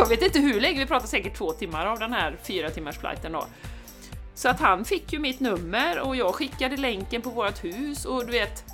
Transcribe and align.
jag 0.00 0.08
vet 0.08 0.22
inte 0.22 0.38
hur 0.38 0.60
länge, 0.60 0.78
vi 0.78 0.86
pratade 0.86 1.08
säkert 1.08 1.36
två 1.36 1.52
timmar 1.52 1.86
av 1.86 1.98
den 1.98 2.12
här 2.12 2.36
fyra 2.42 2.70
timmars 2.70 2.98
flighten 2.98 3.32
då. 3.32 3.46
Så 4.34 4.48
att 4.48 4.60
han 4.60 4.84
fick 4.84 5.12
ju 5.12 5.18
mitt 5.18 5.40
nummer 5.40 6.00
och 6.00 6.16
jag 6.16 6.34
skickade 6.34 6.76
länken 6.76 7.22
på 7.22 7.30
vårt 7.30 7.64
hus 7.64 8.04
och 8.04 8.26
du 8.26 8.32
vet, 8.32 8.64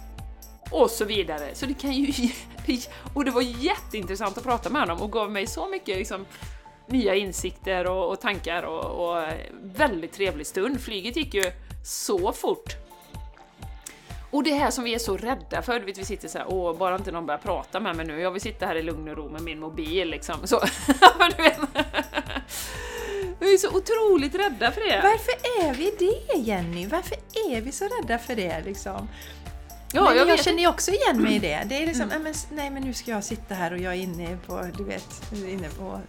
och 0.70 0.90
så 0.90 1.04
vidare. 1.04 1.54
Så 1.54 1.66
det 1.66 1.74
kan 1.74 1.92
ju... 1.92 2.12
Och 3.14 3.24
det 3.24 3.30
var 3.30 3.42
jätteintressant 3.42 4.38
att 4.38 4.44
prata 4.44 4.70
med 4.70 4.80
honom 4.80 5.02
och 5.02 5.12
gav 5.12 5.30
mig 5.30 5.46
så 5.46 5.68
mycket 5.68 5.98
liksom, 5.98 6.26
nya 6.88 7.14
insikter 7.14 7.86
och, 7.86 8.10
och 8.10 8.20
tankar 8.20 8.62
och, 8.62 8.84
och 8.84 9.22
väldigt 9.62 10.12
trevlig 10.12 10.46
stund. 10.46 10.80
Flyget 10.80 11.16
gick 11.16 11.34
ju 11.34 11.52
så 11.84 12.32
fort. 12.32 12.85
Och 14.36 14.42
det 14.44 14.54
här 14.54 14.70
som 14.70 14.84
vi 14.84 14.94
är 14.94 14.98
så 14.98 15.16
rädda 15.16 15.62
för, 15.62 15.80
vet, 15.80 15.98
vi 15.98 16.04
sitter 16.04 16.28
så 16.28 16.38
här, 16.38 16.46
åh, 16.50 16.76
bara 16.78 16.96
inte 16.96 17.12
någon 17.12 17.26
börjar 17.26 17.38
prata 17.38 17.80
med 17.80 17.96
mig 17.96 18.06
nu, 18.06 18.20
jag 18.20 18.30
vill 18.30 18.40
sitta 18.40 18.66
här 18.66 18.74
i 18.74 18.82
lugn 18.82 19.08
och 19.08 19.16
ro 19.16 19.28
med 19.28 19.42
min 19.42 19.60
mobil 19.60 20.10
liksom. 20.10 20.46
Så. 20.46 20.60
Vi 23.40 23.54
är 23.54 23.58
så 23.58 23.68
otroligt 23.68 24.34
rädda 24.34 24.72
för 24.72 24.80
det. 24.80 25.00
Varför 25.02 25.32
är 25.68 25.74
vi 25.74 25.92
det 25.98 26.38
Jenny? 26.38 26.86
Varför 26.86 27.16
är 27.50 27.60
vi 27.60 27.72
så 27.72 27.84
rädda 27.84 28.18
för 28.18 28.36
det 28.36 28.62
liksom? 28.64 29.08
Ja, 29.92 30.04
men 30.04 30.16
jag 30.16 30.28
jag, 30.28 30.44
känner 30.44 30.58
ju 30.58 30.68
också 30.68 30.90
igen 30.90 31.22
mig 31.22 31.34
i 31.34 31.38
det. 31.38 31.62
Det 31.66 31.82
är 31.82 31.86
liksom, 31.86 32.10
Mm. 32.10 32.22
nej, 32.22 32.32
men, 32.50 32.56
nej 32.56 32.70
men 32.70 32.82
nu 32.82 32.92
ska 32.92 33.10
jag 33.10 33.24
sitta 33.24 33.54
här 33.54 33.72
och 33.72 33.78
jag 33.78 33.92
är 33.92 33.98
inne 33.98 34.38
på, 34.46 34.62
du 34.78 34.84
vet, 34.84 35.32
inne 35.32 35.68
på 35.68 36.00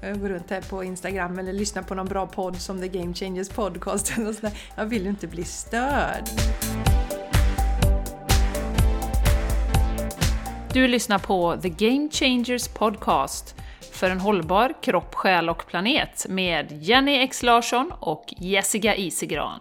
jag 0.00 0.20
går 0.20 0.28
runt 0.28 0.50
här 0.50 0.60
på 0.60 0.84
Instagram 0.84 1.38
eller 1.38 1.52
lyssnar 1.52 1.82
på 1.82 1.94
någon 1.94 2.06
bra 2.06 2.26
podd 2.26 2.56
som 2.56 2.80
The 2.80 2.88
Game 2.88 3.14
Changers 3.14 3.48
Podcast. 3.48 4.12
eller 4.16 4.32
sådär. 4.32 4.52
Jag 4.76 4.84
vill 4.84 5.02
ju 5.02 5.08
inte 5.08 5.26
bli 5.26 5.44
störd. 5.44 6.24
Du 10.74 10.88
lyssnar 10.88 11.18
på 11.18 11.56
The 11.62 11.68
Game 11.68 12.08
Changers 12.10 12.68
Podcast 12.68 13.54
för 13.92 14.10
en 14.10 14.20
hållbar 14.20 14.82
kropp, 14.82 15.14
själ 15.14 15.48
och 15.48 15.66
planet 15.66 16.26
med 16.28 16.72
Jenny 16.82 17.18
X 17.18 17.42
Larsson 17.42 17.92
och 18.00 18.24
Jessica 18.38 18.96
Isegran. 18.96 19.60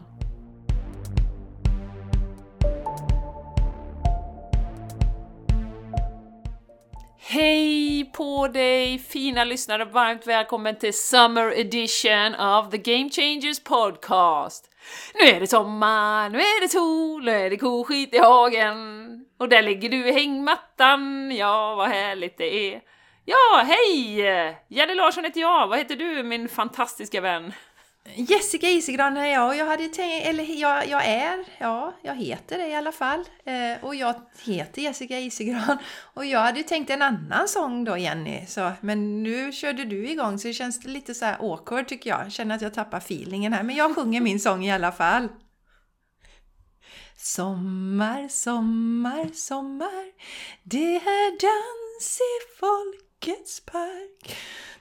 Hej 7.19 8.05
på 8.05 8.47
dig 8.47 8.99
fina 8.99 9.43
lyssnare! 9.43 9.85
Varmt 9.85 10.27
välkommen 10.27 10.75
till 10.75 10.93
Summer 10.93 11.59
Edition 11.59 12.35
of 12.35 12.69
The 12.71 12.77
Game 12.77 13.09
Changers 13.09 13.63
Podcast! 13.63 14.72
Nu 15.13 15.21
är 15.29 15.39
det 15.39 15.47
sommar, 15.47 16.29
nu 16.29 16.37
är 16.37 16.61
det 16.61 16.69
sol, 16.69 17.25
nu 17.25 17.31
är 17.31 17.49
det 17.49 17.57
koskit 17.57 18.13
i 18.13 18.17
hagen 18.17 19.25
och 19.39 19.49
där 19.49 19.61
ligger 19.61 19.89
du 19.89 20.07
i 20.07 20.11
hängmattan, 20.11 21.31
ja 21.35 21.75
vad 21.75 21.89
härligt 21.89 22.37
det 22.37 22.73
är! 22.73 22.81
Ja, 23.25 23.63
hej! 23.65 24.17
Jenny 24.67 24.93
Larsson 24.93 25.23
heter 25.23 25.41
jag, 25.41 25.67
vad 25.67 25.77
heter 25.77 25.95
du 25.95 26.23
min 26.23 26.49
fantastiska 26.49 27.21
vän? 27.21 27.53
Jessica 28.05 28.69
Isigran 28.69 29.17
är 29.17 29.25
jag 29.25 29.47
och 29.47 29.55
jag 29.55 29.65
hade 29.65 29.87
tänkt, 29.87 30.27
eller 30.27 30.43
jag, 30.43 30.87
jag 30.87 31.05
är, 31.05 31.45
ja, 31.57 31.93
jag 32.01 32.15
heter 32.15 32.57
det 32.57 32.67
i 32.67 32.75
alla 32.75 32.91
fall. 32.91 33.19
Eh, 33.45 33.83
och 33.83 33.95
jag 33.95 34.15
heter 34.43 34.81
Jessica 34.81 35.19
Isigran. 35.19 35.77
Och 36.13 36.25
jag 36.25 36.39
hade 36.39 36.63
tänkt 36.63 36.89
en 36.89 37.01
annan 37.01 37.47
sång 37.47 37.83
då 37.83 37.97
Jenny, 37.97 38.45
så, 38.47 38.71
men 38.81 39.23
nu 39.23 39.51
körde 39.51 39.85
du 39.85 40.09
igång 40.09 40.39
så 40.39 40.47
det 40.47 40.53
känns 40.53 40.83
lite 40.83 41.13
så 41.13 41.25
här 41.25 41.37
awkward 41.39 41.87
tycker 41.87 42.09
jag. 42.09 42.25
Jag 42.25 42.31
känner 42.31 42.55
att 42.55 42.61
jag 42.61 42.73
tappar 42.73 42.97
feelingen 42.97 43.53
här, 43.53 43.63
men 43.63 43.75
jag 43.75 43.95
sjunger 43.95 44.21
min 44.21 44.39
sång 44.47 44.65
i 44.65 44.71
alla 44.71 44.91
fall. 44.91 45.27
Sommar, 47.17 48.27
sommar, 48.27 49.29
sommar 49.33 50.11
Det 50.63 50.95
är 50.95 51.31
dans 51.31 52.19
i 52.19 52.59
folkets 52.59 53.59
park 53.65 54.35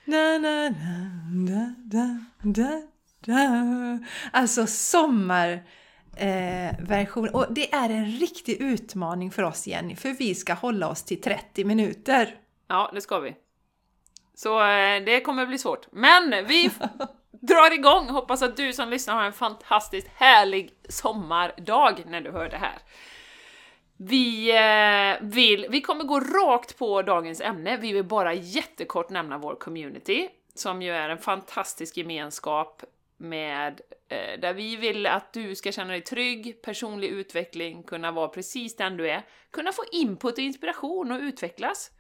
na, 0.05 0.39
na, 0.39 0.71
na, 0.71 1.11
da, 1.47 1.75
da, 1.85 2.19
da. 2.43 2.92
Alltså 4.33 4.67
sommar 4.67 5.63
eh, 6.17 6.75
version. 6.81 7.29
Och 7.29 7.47
det 7.51 7.75
är 7.75 7.91
en 7.91 8.07
riktig 8.07 8.61
utmaning 8.61 9.31
för 9.31 9.43
oss 9.43 9.67
Jenny, 9.67 9.97
för 9.97 10.09
vi 10.09 10.35
ska 10.35 10.55
hålla 10.55 10.89
oss 10.89 11.03
till 11.03 11.21
30 11.21 11.65
minuter. 11.65 12.35
Ja, 12.69 12.91
det 12.95 13.01
ska 13.01 13.19
vi. 13.19 13.35
Så 14.35 14.61
eh, 14.61 15.05
det 15.05 15.21
kommer 15.21 15.47
bli 15.47 15.59
svårt. 15.59 15.87
Men 15.93 16.47
vi 16.47 16.71
drar 17.31 17.75
igång! 17.75 18.09
Hoppas 18.09 18.43
att 18.43 18.57
du 18.57 18.73
som 18.73 18.89
lyssnar 18.89 19.15
har 19.15 19.25
en 19.25 19.33
fantastiskt 19.33 20.09
härlig 20.17 20.71
sommardag 20.89 22.03
när 22.07 22.21
du 22.21 22.31
hör 22.31 22.49
det 22.49 22.57
här. 22.57 22.79
Vi, 23.97 24.51
eh, 24.51 25.29
vill, 25.29 25.67
vi 25.71 25.81
kommer 25.81 26.05
gå 26.05 26.21
rakt 26.21 26.79
på 26.79 27.03
dagens 27.03 27.41
ämne. 27.41 27.77
Vi 27.77 27.93
vill 27.93 28.05
bara 28.05 28.35
jättekort 28.35 29.11
nämna 29.11 29.39
vår 29.39 29.55
community, 29.55 30.29
som 30.55 30.83
ju 30.83 30.93
är 30.93 31.09
en 31.09 31.19
fantastisk 31.19 31.97
gemenskap 31.97 32.83
med, 33.23 33.81
eh, 34.09 34.41
där 34.41 34.53
vi 34.55 34.77
vill 34.77 35.07
att 35.07 35.33
du 35.33 35.55
ska 35.55 35.73
känna 35.73 35.91
dig 35.93 36.01
trygg, 36.01 36.63
personlig 36.63 37.09
utveckling, 37.09 37.83
kunna 37.83 38.11
vara 38.11 38.29
precis 38.29 38.77
den 38.77 38.97
du 38.97 39.11
är, 39.11 39.23
kunna 39.51 39.73
få 39.73 39.83
input 39.93 40.33
och 40.33 40.39
inspiration 40.39 41.13
och 41.13 41.21
utvecklas, 41.21 41.91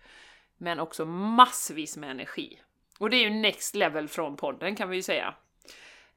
men 0.56 0.80
också 0.80 1.04
massvis 1.06 1.96
med 1.96 2.10
energi. 2.10 2.60
Och 2.98 3.10
det 3.10 3.16
är 3.16 3.20
ju 3.20 3.30
next 3.30 3.74
level 3.74 4.08
från 4.08 4.36
podden 4.36 4.76
kan 4.76 4.90
vi 4.90 4.96
ju 4.96 5.02
säga. 5.02 5.34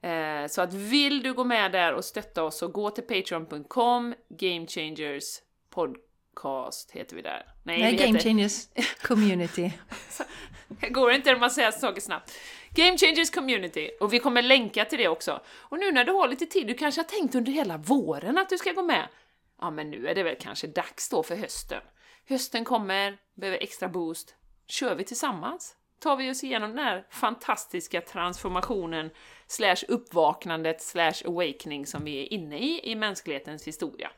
Eh, 0.00 0.46
så 0.48 0.62
att 0.62 0.74
vill 0.74 1.22
du 1.22 1.32
gå 1.34 1.44
med 1.44 1.72
där 1.72 1.92
och 1.92 2.04
stötta 2.04 2.42
oss 2.42 2.58
så 2.58 2.68
gå 2.68 2.90
till 2.90 3.04
patreon.com, 3.04 4.14
gamechangers 4.28 5.24
podcast 5.70 6.90
heter 6.90 7.16
vi 7.16 7.22
där. 7.22 7.46
Nej, 7.62 7.76
vi 7.90 7.96
Game 7.96 8.18
heter- 8.18 8.28
Changers 8.30 8.68
Community. 9.02 9.72
det 10.68 10.88
går 10.88 11.12
inte 11.12 11.32
när 11.32 11.38
man 11.40 11.50
säger 11.50 11.70
saker 11.70 12.00
snabbt. 12.00 12.32
Game 12.76 12.98
Changers 12.98 13.30
Community, 13.30 13.90
och 14.00 14.12
vi 14.12 14.18
kommer 14.18 14.42
länka 14.42 14.84
till 14.84 14.98
det 14.98 15.08
också. 15.08 15.40
Och 15.48 15.78
nu 15.78 15.92
när 15.92 16.04
du 16.04 16.12
har 16.12 16.28
lite 16.28 16.46
tid, 16.46 16.66
du 16.66 16.74
kanske 16.74 17.00
har 17.00 17.06
tänkt 17.06 17.34
under 17.34 17.52
hela 17.52 17.76
våren 17.76 18.38
att 18.38 18.48
du 18.48 18.58
ska 18.58 18.72
gå 18.72 18.82
med. 18.82 19.08
Ja, 19.60 19.70
men 19.70 19.90
nu 19.90 20.08
är 20.08 20.14
det 20.14 20.22
väl 20.22 20.36
kanske 20.40 20.66
dags 20.66 21.08
då 21.08 21.22
för 21.22 21.36
hösten. 21.36 21.80
Hösten 22.28 22.64
kommer, 22.64 23.18
behöver 23.34 23.58
extra 23.58 23.88
boost. 23.88 24.34
Kör 24.68 24.94
vi 24.94 25.04
tillsammans? 25.04 25.74
Tar 25.98 26.16
vi 26.16 26.30
oss 26.30 26.44
igenom 26.44 26.70
den 26.70 26.84
här 26.84 27.06
fantastiska 27.10 28.00
transformationen 28.00 29.10
slash 29.46 29.76
uppvaknandet 29.88 30.82
slash 30.82 31.14
awakening 31.26 31.86
som 31.86 32.04
vi 32.04 32.22
är 32.22 32.32
inne 32.32 32.58
i 32.58 32.90
i 32.90 32.94
mänsklighetens 32.94 33.66
historia. 33.66 34.10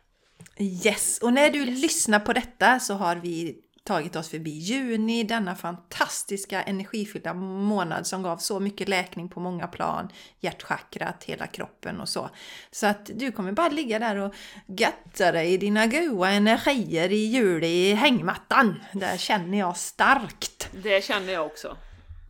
Yes, 0.58 1.18
och 1.18 1.32
när 1.32 1.50
du 1.50 1.64
lyssnar 1.64 2.20
på 2.20 2.32
detta 2.32 2.80
så 2.80 2.94
har 2.94 3.16
vi 3.16 3.62
tagit 3.84 4.16
oss 4.16 4.28
förbi 4.28 4.50
juni, 4.50 5.22
denna 5.24 5.54
fantastiska 5.54 6.62
energifyllda 6.62 7.34
månad 7.34 8.06
som 8.06 8.22
gav 8.22 8.36
så 8.36 8.60
mycket 8.60 8.88
läkning 8.88 9.28
på 9.28 9.40
många 9.40 9.66
plan, 9.66 10.08
hjärtchakrat, 10.40 11.24
hela 11.24 11.46
kroppen 11.46 12.00
och 12.00 12.08
så. 12.08 12.30
Så 12.70 12.86
att 12.86 13.10
du 13.14 13.32
kommer 13.32 13.52
bara 13.52 13.68
ligga 13.68 13.98
där 13.98 14.16
och 14.16 14.34
götta 14.66 15.32
dig 15.32 15.52
i 15.52 15.56
dina 15.56 15.86
goa 15.86 16.30
energier 16.30 17.12
i 17.12 17.24
jul 17.26 17.64
i 17.64 17.94
hängmattan. 17.94 18.80
Där 18.92 19.16
känner 19.16 19.58
jag 19.58 19.76
starkt. 19.76 20.68
Det 20.82 21.04
känner 21.04 21.32
jag 21.32 21.46
också. 21.46 21.76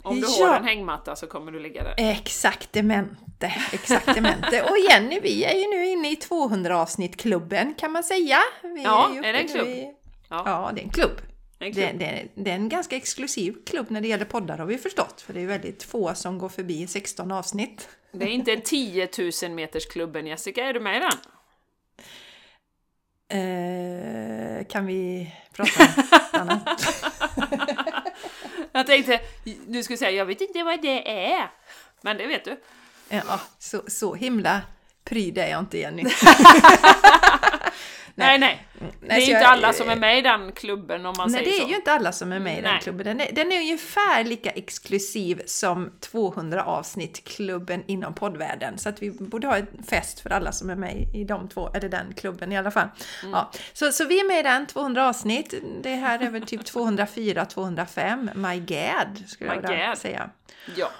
Om 0.03 0.21
du 0.21 0.27
Ja. 0.39 0.47
har 0.47 0.57
en 0.57 0.65
hängmatta 0.65 1.17
så 1.17 1.27
kommer 1.27 1.53
du 1.53 1.61
ligga 1.61 1.83
där. 1.83 1.95
Exaktamente, 1.97 3.53
exaktamente. 3.73 4.63
Och 4.71 4.79
Jenny, 4.91 5.21
vi 5.21 5.45
är 5.45 5.55
ju 5.59 5.67
nu 5.79 5.87
inne 5.87 6.11
i 6.13 6.17
200 6.17 6.79
avsnitt 6.79 7.17
klubben 7.17 7.75
kan 7.79 7.93
man 7.93 8.05
säga. 8.05 8.39
Vi 8.63 8.83
Ja, 8.85 9.11
ju 9.15 9.21
är 9.25 9.33
det 9.33 9.39
en 9.39 9.49
klubb? 9.49 9.67
i- 9.67 9.95
Ja, 10.31 10.43
Ja, 10.47 10.71
det 10.75 10.81
är 10.81 10.85
en 10.85 10.91
klubb. 10.91 11.21
Det, 11.59 11.71
det, 11.71 12.29
det 12.35 12.51
är 12.51 12.55
en 12.55 12.69
ganska 12.69 12.97
exklusiv 12.97 13.57
klubb 13.67 13.87
när 13.91 14.01
det 14.01 14.09
gäller 14.09 14.25
poddar 14.25 14.59
har 14.59 14.67
vi 14.67 14.79
förstått. 14.79 15.21
För 15.21 15.35
det 15.35 15.41
är 15.41 15.47
väldigt 15.47 15.83
få 15.83 16.15
som 16.15 16.39
går 16.39 16.49
förbi 16.49 16.87
16 16.87 17.33
avsnitt. 17.33 17.89
Det 18.13 18.25
är 18.25 18.29
inte 18.29 18.57
10 18.57 19.09
000 19.43 19.53
meters 19.53 19.87
klubben 19.87 20.27
Jessica, 20.27 20.65
är 20.65 20.73
du 20.73 20.81
med 20.81 20.97
i 20.97 21.01
den? 21.01 21.13
Eh, 23.31 24.67
kan 24.67 24.87
vi 24.87 25.33
prata 25.53 25.85
om 26.33 26.41
annat? 26.41 26.95
Jag 28.73 28.87
tänkte, 28.87 29.21
du 29.67 29.83
skulle 29.83 29.97
säga 29.97 30.11
jag 30.11 30.27
vet 30.27 30.41
inte 30.41 30.63
vad 30.63 30.83
det 30.83 31.33
är. 31.33 31.51
Men 32.03 32.17
det 32.17 32.27
vet 32.27 32.45
du. 32.45 32.61
Ja, 33.09 33.41
så, 33.59 33.83
så 33.87 34.15
himla 34.15 34.61
pryd 35.05 35.39
är 35.39 35.49
jag 35.49 35.59
inte 35.61 35.79
Jenny. 35.79 36.05
Nej, 38.19 38.39
nej. 38.39 38.67
Det 38.79 38.85
är 39.07 39.09
Nej, 39.09 39.21
så 39.21 39.31
inte 39.31 39.43
jag- 39.43 39.53
alla 39.53 39.73
som 39.73 39.89
är 39.89 39.97
med 39.97 40.19
i 40.19 40.21
den 40.21 40.53
klubben 40.53 41.07
om 41.07 41.15
man 41.19 41.31
Nej, 41.33 41.41
säger 41.45 41.51
det 41.57 41.59
är 41.59 41.63
så. 41.65 41.69
ju 41.71 41.77
inte 41.77 41.93
alla 41.93 42.13
som 42.13 42.33
är 42.33 42.39
med 42.41 42.53
i 42.59 42.63
den 42.63 42.73
Nej. 42.73 42.81
klubben. 42.83 43.07
Den 43.07 43.21
är, 43.21 43.33
den 43.33 43.53
är 43.53 43.57
ungefär 43.57 44.25
lika 44.25 44.51
exklusiv 44.51 45.43
som 45.47 45.91
200 46.01 46.65
avsnitt-klubben 46.65 47.83
inom 47.87 48.15
poddvärlden. 48.15 48.79
Så 48.79 48.89
att 48.89 49.03
vi 49.03 49.11
borde 49.11 49.47
ha 49.47 49.57
en 49.57 49.67
fest 49.91 50.21
för 50.21 50.31
alla 50.31 50.53
som 50.53 50.71
är 50.71 50.77
med 50.77 51.07
i 51.15 51.25
de 51.25 51.49
två, 51.49 51.71
eller 51.75 51.89
den 51.89 52.15
klubben 52.17 52.53
i 52.53 52.59
alla 52.59 52.71
fall. 52.71 52.89
Mm. 53.23 53.33
Ja, 53.35 53.51
så, 53.73 53.93
så 53.93 54.05
vi 54.05 54.21
är 54.21 54.25
med 54.29 54.39
i 54.41 54.43
den, 54.43 54.67
200 54.67 55.09
avsnitt. 55.09 55.55
Det 55.83 55.95
här 55.95 56.23
är 56.23 56.31
väl 56.31 56.47
typ 56.47 56.65
204, 56.65 57.45
205. 57.45 58.31
My 58.35 58.57
God, 58.61 59.29
skulle 59.29 59.51
jag 59.55 59.63
My 59.63 59.69
vilja 59.69 59.89
God. 59.89 59.99
säga. 59.99 60.31
Ja. 60.77 60.91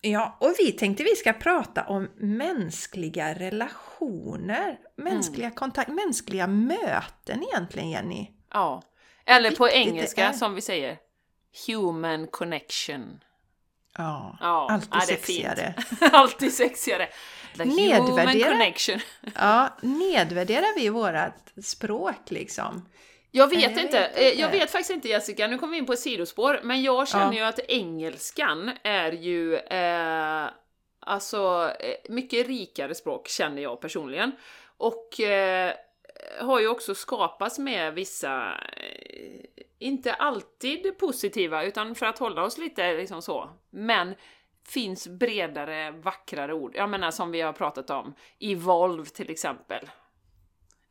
Ja, 0.00 0.36
och 0.40 0.54
vi 0.58 0.72
tänkte 0.72 1.04
vi 1.04 1.16
ska 1.16 1.32
prata 1.32 1.84
om 1.84 2.08
mänskliga 2.16 3.34
relationer, 3.34 4.78
mänskliga 4.96 5.46
Mm. 5.46 5.54
kontakt, 5.56 5.88
mänskliga 5.90 6.46
möten 6.46 7.42
egentligen, 7.42 7.90
Jenny. 7.90 8.30
ja. 8.52 8.82
Eller 9.26 9.50
på 9.50 9.68
engelska 9.68 10.32
som 10.32 10.54
vi 10.54 10.60
säger, 10.60 10.98
human 11.66 12.26
connection. 12.26 13.20
Ja, 13.98 14.36
Ja, 14.40 14.68
alltid 14.70 14.88
ja, 14.92 15.00
sexigare. 15.00 15.74
Alltid 16.12 16.52
sexigare. 16.54 17.08
The 17.56 17.62
human 17.64 17.76
Nedvärdera. 17.76 18.50
connection. 18.50 19.00
Ja, 19.34 19.76
nedvärderar 19.82 20.74
vi 20.76 20.88
vårat 20.88 21.52
språk 21.62 22.30
liksom? 22.30 22.88
Jag 23.30 23.48
vet, 23.48 23.62
jag 23.76 23.84
inte. 23.84 24.04
Eh, 24.04 24.40
jag 24.40 24.50
vet 24.50 24.70
faktiskt 24.70 24.90
inte 24.90 25.08
Jessica, 25.08 25.46
nu 25.46 25.58
kommer 25.58 25.70
vi 25.72 25.78
in 25.78 25.86
på 25.86 25.92
ett 25.92 25.98
sidospår, 25.98 26.60
men 26.62 26.82
jag 26.82 27.08
känner 27.08 27.32
Ja. 27.32 27.32
ju 27.32 27.40
att 27.40 27.58
engelskan 27.68 28.70
är 28.82 29.12
ju 29.12 29.56
eh, 29.56 30.50
alltså 31.00 31.70
eh, 31.80 31.94
mycket 32.12 32.46
rikare 32.46 32.94
språk 32.94 33.28
känner 33.28 33.62
jag 33.62 33.80
personligen. 33.80 34.32
Och 34.76 35.20
eh, 35.20 35.72
har 36.40 36.60
ju 36.60 36.68
också 36.68 36.94
skapats 36.94 37.58
med 37.58 37.94
vissa, 37.94 38.52
eh, 38.76 39.44
inte 39.78 40.12
alltid 40.14 40.98
positiva, 40.98 41.64
utan 41.64 41.94
för 41.94 42.06
att 42.06 42.18
hålla 42.18 42.42
oss 42.44 42.58
lite 42.58 42.92
liksom 42.92 43.22
så, 43.22 43.50
men 43.70 44.14
finns 44.68 45.08
bredare, 45.08 45.90
vackrare 45.90 46.52
ord. 46.54 46.72
Jag 46.76 46.90
menar 46.90 47.10
som 47.10 47.30
vi 47.30 47.40
har 47.40 47.52
pratat 47.52 47.90
om, 47.90 48.14
evolve 48.40 49.04
till 49.10 49.30
exempel. 49.30 49.90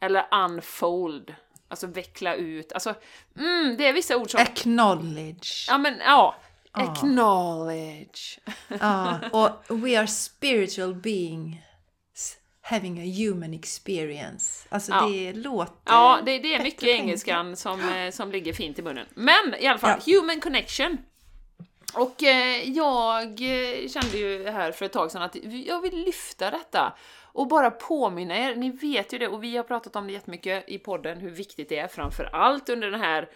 Eller 0.02 0.26
unfold, 0.46 1.36
alltså 1.70 1.88
veckla 1.88 2.36
ut. 2.36 2.72
Alltså, 2.74 2.96
mm, 3.38 3.78
det 3.78 3.88
är 3.88 3.94
vissa 3.94 4.18
ord 4.18 4.32
som... 4.32 4.42
Acknowledge. 4.42 5.66
Ja 5.68 5.78
men 5.78 5.98
ja, 6.06 6.36
Ja. 6.74 6.92
acknowledge. 6.92 8.40
Ja, 8.80 9.20
och 9.32 9.78
we 9.80 10.00
are 10.00 10.08
spiritual 10.08 10.96
beings 10.96 11.58
having 12.62 13.00
a 13.00 13.14
human 13.18 13.54
experience. 13.54 14.68
Alltså 14.70 14.92
Ja. 14.92 15.08
det 15.08 15.34
låter... 15.34 15.74
Ja, 15.86 16.20
det, 16.26 16.40
det 16.40 16.56
är 16.56 16.64
mycket 16.64 16.84
engelskan 16.84 17.56
som, 17.56 17.90
eh, 17.90 18.12
som 18.12 18.32
ligger 18.32 18.54
fint 18.54 18.80
i 18.80 18.82
munnen. 18.82 19.06
Men 19.14 19.56
i 19.60 19.68
alla 19.68 19.80
fall, 19.80 20.00
human 20.06 20.40
connection. 20.40 20.98
Och 21.94 22.24
eh, 22.24 22.70
jag 22.70 23.24
eh, 23.26 23.90
kände 23.90 24.18
ju 24.18 24.50
här 24.50 24.72
för 24.72 24.86
ett 24.86 24.94
tag 24.94 25.12
sedan 25.12 25.22
att 25.22 25.36
jag 25.66 25.82
vill 25.82 26.04
lyfta 26.06 26.52
detta 26.52 26.94
och 27.40 27.48
bara 27.48 27.72
påminna 27.72 28.38
er, 28.38 28.56
ni 28.56 28.70
vet 28.70 29.14
ju 29.14 29.18
det 29.18 29.28
och 29.28 29.44
vi 29.44 29.58
har 29.58 29.64
pratat 29.64 29.96
om 29.96 30.08
det 30.08 30.14
jättemycket 30.14 30.70
i 30.70 30.78
podden 30.78 31.18
hur 31.20 31.30
viktigt 31.30 31.70
det 31.70 31.78
är 31.78 31.88
framför 31.88 32.24
allt 32.24 32.70
under 32.70 32.92
den 32.92 33.00
här 33.00 33.30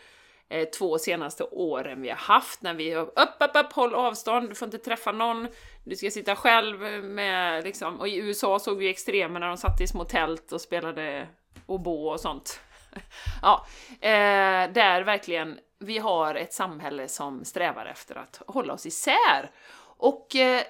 eh, 0.50 0.68
två 0.70 0.98
senaste 0.98 1.44
åren 1.44 2.02
vi 2.02 2.10
har 2.10 2.18
haft 2.18 2.62
när 2.62 2.74
vi 2.74 2.92
har 2.92 3.02
upp, 3.02 3.36
upp, 3.40 3.56
upp, 3.56 3.74
håll 3.74 3.96
avstånd, 3.96 4.50
du 4.50 4.56
får 4.56 4.66
inte 4.66 4.78
träffa 4.78 5.12
någon, 5.12 5.48
du 5.84 5.96
ska 5.96 6.12
sitta 6.12 6.36
själv 6.36 6.80
med 7.04 7.64
liksom, 7.64 8.00
och 8.00 8.08
i 8.08 8.18
USA 8.18 8.60
såg 8.60 8.78
vi 8.78 8.90
extremer 8.90 9.40
när 9.40 9.48
de 9.48 9.58
satt 9.58 9.82
i 9.82 9.88
små 9.88 10.04
tält 10.04 10.52
och 10.52 10.62
spelade 10.62 11.28
oboe 11.66 12.14
och 12.14 12.20
sånt. 12.20 12.62
ja, 13.42 13.66
eh, 14.02 14.72
där 14.74 15.02
verkligen 15.02 15.60
vi 15.80 15.98
har 15.98 16.36
ett 16.36 16.54
samhälle 16.54 17.08
som 17.08 17.46
strävar 17.46 17.86
efter 17.86 18.16
att 18.16 18.42
hålla 18.48 18.74
oss 18.74 18.86
isär. 18.86 19.52
Och 19.98 20.36
eh, 20.36 20.64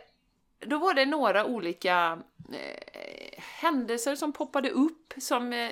då 0.65 0.77
var 0.77 0.93
det 0.93 1.05
några 1.05 1.45
olika 1.45 2.19
eh, 2.53 3.43
händelser 3.61 4.15
som 4.15 4.33
poppade 4.33 4.69
upp 4.69 5.13
som 5.17 5.53
eh, 5.53 5.71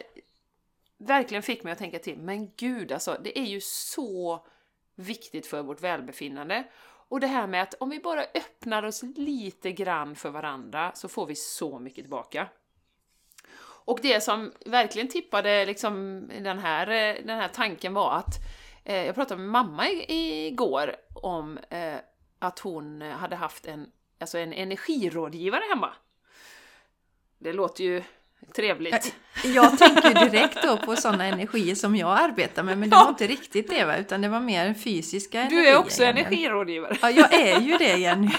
verkligen 0.98 1.44
fick 1.44 1.64
mig 1.64 1.74
att 1.74 1.80
tänka 1.80 2.00
till, 2.00 2.18
men 2.18 2.52
gud 2.56 2.92
alltså, 2.92 3.18
det 3.24 3.40
är 3.40 3.46
ju 3.46 3.62
så 3.62 4.46
viktigt 4.96 5.48
för 5.48 5.64
vårt 5.64 5.82
välbefinnande. 5.82 6.64
Och 7.12 7.20
det 7.20 7.28
här 7.28 7.48
med 7.48 7.62
att 7.62 7.74
om 7.74 7.90
vi 7.90 8.00
bara 8.00 8.22
öppnar 8.22 8.84
oss 8.84 9.04
lite 9.04 9.72
grann 9.72 10.16
för 10.16 10.30
varandra 10.30 10.92
så 10.96 11.08
får 11.08 11.26
vi 11.26 11.36
så 11.36 11.80
mycket 11.80 12.04
tillbaka. 12.04 12.48
Och 13.84 14.00
det 14.02 14.24
som 14.24 14.52
verkligen 14.66 15.08
tippade 15.08 15.66
liksom 15.66 16.24
den 16.44 16.60
här, 16.60 16.88
eh, 16.88 17.26
den 17.26 17.38
här 17.38 17.48
tanken 17.48 17.94
var 17.94 18.16
att 18.16 18.36
eh, 18.86 19.06
jag 19.06 19.16
pratade 19.16 19.42
med 19.42 19.52
mamma 19.52 19.90
igår 19.90 20.96
om 21.14 21.58
eh, 21.70 21.96
att 22.40 22.60
hon 22.60 23.02
hade 23.02 23.36
haft 23.36 23.66
en, 23.66 23.92
alltså 24.22 24.38
en 24.38 24.54
energirådgivare 24.54 25.64
hemma. 25.70 25.90
Det 27.40 27.54
låter 27.54 27.84
ju 27.84 28.04
trevligt. 28.56 29.16
Jag 29.44 29.78
tänker 29.78 30.24
ju 30.24 30.30
direkt 30.30 30.64
då 30.64 30.78
på 30.78 30.96
sådana 30.96 31.26
energier 31.26 31.76
som 31.76 31.96
jag 31.96 32.20
arbetar 32.20 32.64
med, 32.64 32.78
men 32.78 32.90
det 32.90 32.96
Ja. 32.96 33.02
var 33.04 33.10
inte 33.10 33.28
riktigt 33.28 33.70
det 33.70 33.86
va? 33.86 33.98
Utan 33.98 34.22
det 34.22 34.28
var 34.30 34.40
mer 34.40 34.74
fysiska 34.74 35.38
Du 35.40 35.44
energier. 35.46 35.72
är 35.72 35.78
också 35.78 36.04
Jenny. 36.04 36.20
energirådgivare. 36.22 36.98
Ja, 37.02 37.10
jag 37.10 37.34
är 37.34 37.60
ju 37.60 37.78
det 37.78 37.98
Jenny. 37.98 38.30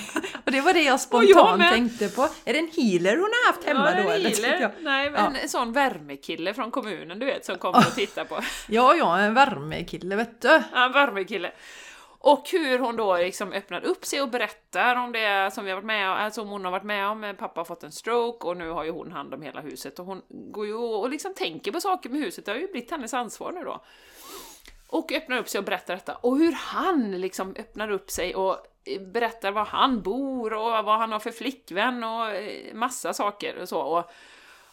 Och 0.45 0.53
det 0.53 0.61
var 0.61 0.73
det 0.75 0.81
jag 0.83 0.87
jag 0.93 1.01
spontant 1.01 1.59
med. 1.59 1.73
tänkte 1.73 2.09
på. 2.09 2.23
Är 2.45 2.53
det 2.53 2.59
en 2.59 2.71
healer 2.77 3.17
hon 3.17 3.23
har 3.33 3.53
haft 3.53 3.65
hemma 3.65 3.91
Ja, 3.91 3.97
en 3.97 4.07
då? 4.07 4.11
Eller? 4.13 4.31
healer. 4.31 4.61
jag. 4.61 4.71
Nej, 4.81 5.11
men 5.11 5.37
en 5.37 5.49
sån 5.49 5.73
värmekille 5.73 6.55
från 6.55 6.71
kommunen 6.71 7.19
du 7.19 7.27
vet 7.27 7.45
som 7.45 7.59
kommer 7.59 7.79
och 7.79 7.95
tittar 7.95 8.25
på. 8.25 8.41
Ja, 8.69 8.95
ja, 8.95 9.19
en 9.19 9.35
värmekille 9.35 10.17
vet 10.17 10.41
du. 10.43 10.49
Ja, 10.73 10.85
en 10.87 10.93
värmekille. 10.93 11.53
Och 12.25 12.51
hur 12.51 12.79
hon 12.79 12.97
då 12.97 13.17
liksom 13.17 13.53
öppnar 13.53 13.85
upp 13.85 14.05
sig 14.05 14.23
och 14.23 14.29
berättar 14.29 14.97
om 14.97 15.13
det 15.13 15.55
som 15.55 15.65
vi 15.65 15.71
har 15.71 15.77
varit 15.77 15.87
med 15.87 16.11
om, 16.11 16.17
alltså 16.17 16.45
hon 16.45 16.65
har 16.65 16.73
varit 16.73 16.85
med 16.85 17.09
om, 17.09 17.25
eh, 17.25 17.33
pappa 17.33 17.61
har 17.61 17.65
fått 17.65 17.83
en 17.83 17.93
stroke 17.93 18.47
och 18.47 18.57
nu 18.57 18.71
har 18.71 18.85
ju 18.85 18.91
hon 18.91 19.13
hand 19.13 19.35
om 19.35 19.43
hela 19.43 19.61
huset 19.61 19.99
och 19.99 20.07
hon 20.07 20.23
går 20.29 20.67
ju 20.67 20.75
och 20.75 21.11
liksom 21.11 21.35
tänker 21.35 21.73
på 21.73 21.81
saker 21.81 22.11
med 22.11 22.21
huset, 22.21 22.45
det 22.45 22.53
har 22.53 22.59
ju 22.59 22.73
blivit 22.73 22.91
hennes 22.91 23.15
ansvar 23.15 23.53
nu 23.53 23.65
då. 23.65 23.85
Och 24.87 25.13
öppnar 25.13 25.39
upp 25.39 25.49
sig 25.49 25.59
och 25.59 25.65
berättar 25.65 25.95
detta. 25.95 26.15
Och 26.15 26.37
hur 26.37 26.53
han 26.53 27.21
liksom 27.21 27.55
öppnar 27.59 27.91
upp 27.91 28.11
sig 28.11 28.35
och 28.35 28.57
eh, 28.85 29.03
berättar 29.03 29.53
var 29.53 29.65
han 29.65 30.03
bor 30.03 30.53
och 30.53 30.85
vad 30.85 30.99
han 30.99 31.13
har 31.13 31.19
för 31.19 31.31
flickvän 31.31 32.05
och 32.05 32.31
eh, 32.31 32.75
massa 32.75 33.13
saker 33.13 33.59
och 33.59 33.69
så. 33.69 33.81
Och, 33.81 34.11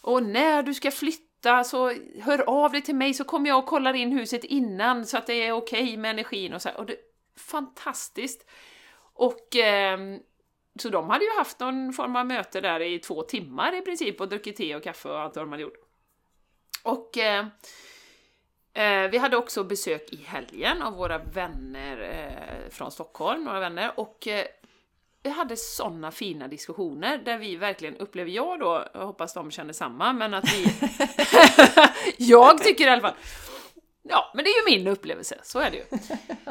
och 0.00 0.22
när 0.22 0.62
du 0.62 0.74
ska 0.74 0.90
flytta 0.90 1.64
så 1.64 1.94
hör 2.22 2.40
av 2.48 2.72
dig 2.72 2.82
till 2.82 2.96
mig 2.96 3.14
så 3.14 3.24
kommer 3.24 3.48
jag 3.48 3.58
och 3.58 3.66
kollar 3.66 3.94
in 3.94 4.12
huset 4.12 4.44
innan 4.44 5.06
så 5.06 5.18
att 5.18 5.26
det 5.26 5.46
är 5.46 5.52
okej 5.52 5.96
med 5.96 6.10
energin 6.10 6.54
och 6.54 6.62
så 6.62 6.68
här. 6.68 6.76
Och 6.78 6.86
det, 6.86 6.96
fantastiskt! 7.40 8.46
Och 9.14 9.56
ehm, 9.56 10.18
så 10.78 10.88
de 10.88 11.10
hade 11.10 11.24
ju 11.24 11.30
haft 11.30 11.60
någon 11.60 11.92
form 11.92 12.16
av 12.16 12.26
möte 12.26 12.60
där 12.60 12.80
i 12.80 12.98
två 12.98 13.22
timmar 13.22 13.76
i 13.76 13.80
princip 13.80 14.20
och 14.20 14.28
druckit 14.28 14.56
te 14.56 14.76
och 14.76 14.82
kaffe 14.82 15.08
och 15.08 15.20
allt 15.20 15.36
vad 15.36 15.44
de 15.44 15.50
hade 15.50 15.62
gjort. 15.62 15.78
Och 16.82 17.18
eh, 17.18 17.46
eh, 18.72 19.10
vi 19.10 19.18
hade 19.18 19.36
också 19.36 19.64
besök 19.64 20.12
i 20.12 20.16
helgen 20.16 20.82
av 20.82 20.92
våra 20.92 21.18
vänner 21.18 22.00
eh, 22.00 22.70
från 22.70 22.90
Stockholm, 22.90 23.44
några 23.44 23.60
vänner, 23.60 23.92
och 23.96 24.28
eh, 24.28 24.46
vi 25.22 25.30
hade 25.30 25.56
såna 25.56 26.10
fina 26.10 26.48
diskussioner 26.48 27.18
där 27.18 27.38
vi 27.38 27.56
verkligen, 27.56 27.96
upplever 27.96 28.30
jag 28.30 28.60
då, 28.60 28.84
jag 28.94 29.06
hoppas 29.06 29.34
de 29.34 29.50
känner 29.50 29.72
samma, 29.72 30.12
men 30.12 30.34
att 30.34 30.52
vi... 30.52 30.66
jag 32.16 32.62
tycker 32.62 32.86
i 32.86 32.88
alla 32.88 33.02
fall... 33.02 33.14
Ja, 34.10 34.30
men 34.34 34.44
det 34.44 34.50
är 34.50 34.70
ju 34.70 34.78
min 34.78 34.86
upplevelse, 34.86 35.38
så 35.42 35.58
är 35.58 35.70
det 35.70 35.76
ju. 35.76 35.84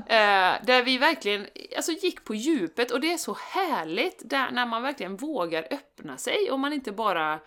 Eh, 0.10 0.56
där 0.64 0.84
vi 0.84 0.98
verkligen 0.98 1.48
alltså, 1.76 1.92
gick 1.92 2.26
på 2.26 2.36
djupet 2.36 2.92
och 2.92 3.00
det 3.00 3.14
är 3.14 3.18
så 3.18 3.38
härligt 3.54 4.22
där, 4.30 4.52
när 4.52 4.66
man 4.66 4.81
verkligen 4.81 5.16
vågar 5.16 5.68
öppna 5.72 6.18
sig 6.18 6.52
och 6.52 6.60
man 6.60 6.74
inte 6.74 6.92
bara 6.92 7.40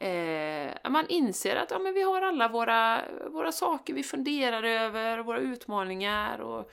eh, 0.00 0.90
man 0.90 1.06
inser 1.08 1.56
att 1.56 1.70
ja, 1.70 1.78
men 1.78 1.94
vi 1.94 2.02
har 2.02 2.22
alla 2.22 2.48
våra, 2.48 3.02
våra 3.30 3.52
saker 3.52 3.94
vi 3.94 4.02
funderar 4.02 4.62
över, 4.62 5.18
våra 5.18 5.38
utmaningar 5.38 6.38
och 6.38 6.70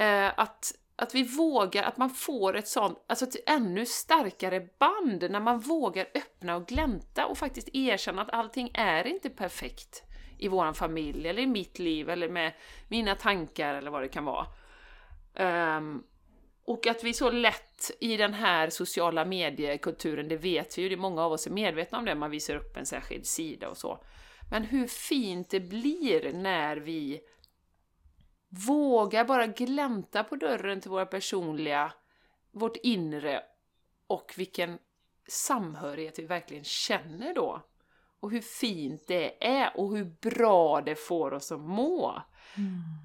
eh, 0.00 0.32
att, 0.36 0.72
att 0.96 1.14
vi 1.14 1.22
vågar, 1.22 1.82
att 1.82 1.96
man 1.96 2.10
får 2.10 2.56
ett 2.56 2.68
sånt, 2.68 3.04
alltså 3.06 3.24
ett 3.24 3.48
ännu 3.50 3.86
starkare 3.86 4.68
band 4.78 5.30
när 5.30 5.40
man 5.40 5.60
vågar 5.60 6.06
öppna 6.14 6.56
och 6.56 6.66
glänta 6.66 7.26
och 7.26 7.38
faktiskt 7.38 7.68
erkänna 7.72 8.22
att 8.22 8.32
allting 8.32 8.70
är 8.74 9.06
inte 9.06 9.30
perfekt 9.30 10.03
i 10.38 10.48
våran 10.48 10.74
familj 10.74 11.28
eller 11.28 11.42
i 11.42 11.46
mitt 11.46 11.78
liv 11.78 12.10
eller 12.10 12.28
med 12.28 12.52
mina 12.88 13.14
tankar 13.14 13.74
eller 13.74 13.90
vad 13.90 14.02
det 14.02 14.08
kan 14.08 14.24
vara. 14.24 14.46
Um, 15.78 16.04
och 16.64 16.86
att 16.86 17.04
vi 17.04 17.12
så 17.12 17.30
lätt 17.30 17.90
i 18.00 18.16
den 18.16 18.34
här 18.34 18.70
sociala 18.70 19.24
mediekulturen, 19.24 20.28
det 20.28 20.36
vet 20.36 20.78
vi 20.78 20.82
ju, 20.82 20.88
det 20.88 20.94
är 20.94 20.96
många 20.96 21.22
av 21.22 21.32
oss 21.32 21.46
är 21.46 21.50
medvetna 21.50 21.98
om 21.98 22.04
det, 22.04 22.14
man 22.14 22.30
visar 22.30 22.56
upp 22.56 22.76
en 22.76 22.86
särskild 22.86 23.26
sida 23.26 23.68
och 23.68 23.76
så. 23.76 24.04
Men 24.50 24.62
hur 24.62 24.86
fint 24.86 25.50
det 25.50 25.60
blir 25.60 26.32
när 26.32 26.76
vi 26.76 27.20
vågar 28.48 29.24
bara 29.24 29.46
glänta 29.46 30.24
på 30.24 30.36
dörren 30.36 30.80
till 30.80 30.90
våra 30.90 31.06
personliga, 31.06 31.92
vårt 32.50 32.76
inre 32.76 33.42
och 34.06 34.34
vilken 34.36 34.78
samhörighet 35.28 36.18
vi 36.18 36.24
verkligen 36.26 36.64
känner 36.64 37.34
då. 37.34 37.62
Och 38.24 38.30
hur 38.30 38.40
fint 38.40 39.02
det 39.06 39.46
är 39.46 39.70
och 39.76 39.96
hur 39.96 40.04
bra 40.30 40.80
det 40.80 40.94
får 40.94 41.34
oss 41.34 41.52
att 41.52 41.60
må. 41.60 42.22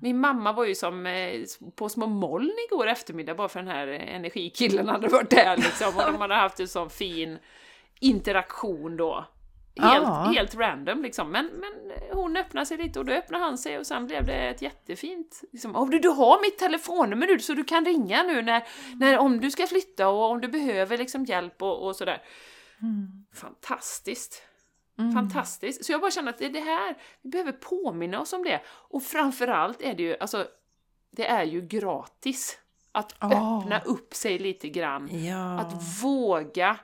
Min 0.01 0.19
mamma 0.19 0.53
var 0.53 0.65
ju 0.65 0.75
som 0.75 1.05
eh, 1.05 1.41
på 1.75 1.89
små 1.89 2.07
moln 2.07 2.51
igår 2.69 2.87
eftermiddag 2.87 3.35
bara 3.35 3.49
för 3.49 3.59
den 3.59 3.67
här 3.69 3.87
energikillen 3.87 4.87
hade 4.87 5.07
varit 5.07 5.29
där 5.29 5.57
liksom 5.57 5.87
och 5.97 6.11
de 6.11 6.15
hade 6.21 6.35
haft 6.35 6.59
en 6.59 6.67
sån 6.67 6.89
fin 6.89 7.37
interaktion 7.99 8.97
då. 8.97 9.25
Helt, 9.77 10.03
Ja. 10.03 10.31
helt 10.35 10.55
random 10.55 11.03
liksom, 11.03 11.31
men, 11.31 11.45
men 11.45 11.91
hon 12.13 12.37
öppnade 12.37 12.65
sig 12.65 12.77
lite 12.77 12.99
och 12.99 13.05
då 13.05 13.13
öppnade 13.13 13.43
han 13.43 13.57
sig 13.57 13.77
och 13.79 13.87
sen 13.87 14.07
blev 14.07 14.25
det 14.25 14.33
ett 14.33 14.61
jättefint 14.61 15.41
liksom, 15.51 15.75
"Åh, 15.75 15.89
du, 15.89 15.99
du 15.99 16.09
har 16.09 16.41
mitt 16.41 16.57
telefonnummer 16.57 17.27
nu 17.27 17.39
så 17.39 17.53
du 17.53 17.63
kan 17.63 17.85
ringa 17.85 18.23
nu 18.23 18.41
när, 18.41 18.63
när, 18.95 19.17
om 19.17 19.39
du 19.39 19.51
ska 19.51 19.67
flytta 19.67 20.07
och 20.07 20.31
om 20.31 20.41
du 20.41 20.47
behöver 20.47 20.97
liksom 20.97 21.25
hjälp 21.25 21.61
och, 21.61 21.85
och 21.87 21.95
sådär. 21.95 22.21
Fantastiskt! 23.33 24.43
Fantastiskt! 25.13 25.85
Så 25.85 25.91
jag 25.91 26.01
bara 26.01 26.11
känner 26.11 26.29
att 26.29 26.37
det 26.37 26.45
är 26.45 26.49
det 26.49 26.59
här, 26.59 26.97
vi 27.21 27.29
behöver 27.29 27.51
påminna 27.51 28.21
oss 28.21 28.33
om 28.33 28.43
det. 28.43 28.61
Och 28.67 29.03
framförallt 29.03 29.81
är 29.81 29.93
det 29.93 30.03
ju, 30.03 30.17
alltså, 30.19 30.47
det 31.11 31.27
är 31.27 31.43
ju 31.43 31.61
gratis 31.61 32.57
Att 32.91 33.15
Ja. 33.19 33.59
öppna 33.61 33.79
upp 33.79 34.13
sig 34.13 34.39
lite 34.39 34.69
grann. 34.69 35.25
Ja. 35.25 35.59
Att 35.59 36.03
våga. 36.03 36.79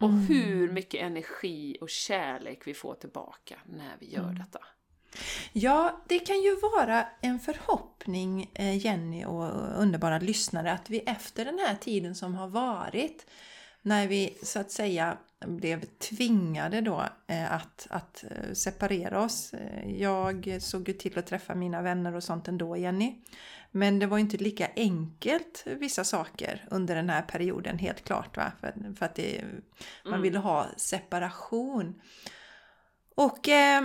Och 0.00 0.12
hur 0.12 0.72
mycket 0.72 1.00
energi 1.02 1.76
och 1.80 1.90
kärlek 1.90 2.62
vi 2.66 2.74
får 2.74 2.94
tillbaka 2.94 3.56
när 3.66 3.96
vi 4.00 4.10
gör 4.14 4.30
detta. 4.30 4.58
Ja, 5.52 6.00
det 6.06 6.18
kan 6.18 6.42
ju 6.42 6.56
vara 6.56 7.06
en 7.20 7.40
förhoppning, 7.40 8.50
eh, 8.54 8.76
Jenny 8.86 9.24
och 9.24 9.80
underbara 9.82 10.18
lyssnare, 10.18 10.72
att 10.72 10.90
vi 10.90 10.98
efter 10.98 11.44
den 11.44 11.58
här 11.58 11.74
tiden 11.74 12.14
som 12.14 12.34
har 12.34 12.48
varit, 12.48 13.26
när 13.82 14.06
vi 14.06 14.38
så 14.42 14.60
att 14.60 14.70
säga 14.70 15.18
blev 15.44 15.84
tvingade 15.84 16.80
då 16.80 17.04
eh, 17.26 17.52
att, 17.52 17.86
att 17.90 18.24
eh, 18.30 18.52
separera 18.52 19.22
oss. 19.22 19.54
Eh, 19.54 19.90
Jag 19.90 20.58
såg 20.60 20.88
ju 20.88 20.94
till 20.94 21.18
att 21.18 21.26
träffa 21.26 21.54
mina 21.54 21.82
vänner 21.82 22.14
och 22.14 22.24
sånt 22.24 22.48
ändå, 22.48 22.76
Jenny. 22.76 23.14
Men 23.70 23.98
det 23.98 24.06
var 24.06 24.18
inte 24.18 24.36
lika 24.36 24.68
enkelt 24.76 25.64
vissa 25.66 26.04
saker 26.04 26.68
under 26.70 26.94
den 26.94 27.10
här 27.10 27.22
perioden, 27.22 27.78
helt 27.78 28.04
klart. 28.04 28.36
Va? 28.36 28.52
För, 28.60 28.94
för 28.98 29.06
att 29.06 29.14
det, 29.14 29.44
man 30.04 30.22
ville 30.22 30.38
ha 30.38 30.66
separation. 30.76 32.00
Och 33.14 33.48
eh, 33.48 33.84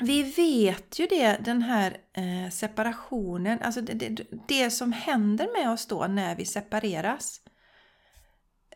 vi 0.00 0.22
vet 0.22 0.98
ju 0.98 1.06
det, 1.06 1.38
den 1.44 1.62
här 1.62 1.96
eh, 2.12 2.50
separationen, 2.50 3.58
alltså 3.62 3.80
det, 3.80 3.92
det, 3.92 4.24
det 4.48 4.70
som 4.70 4.92
händer 4.92 5.48
med 5.62 5.72
oss 5.72 5.86
då 5.86 6.06
när 6.06 6.36
vi 6.36 6.44
separeras 6.44 7.40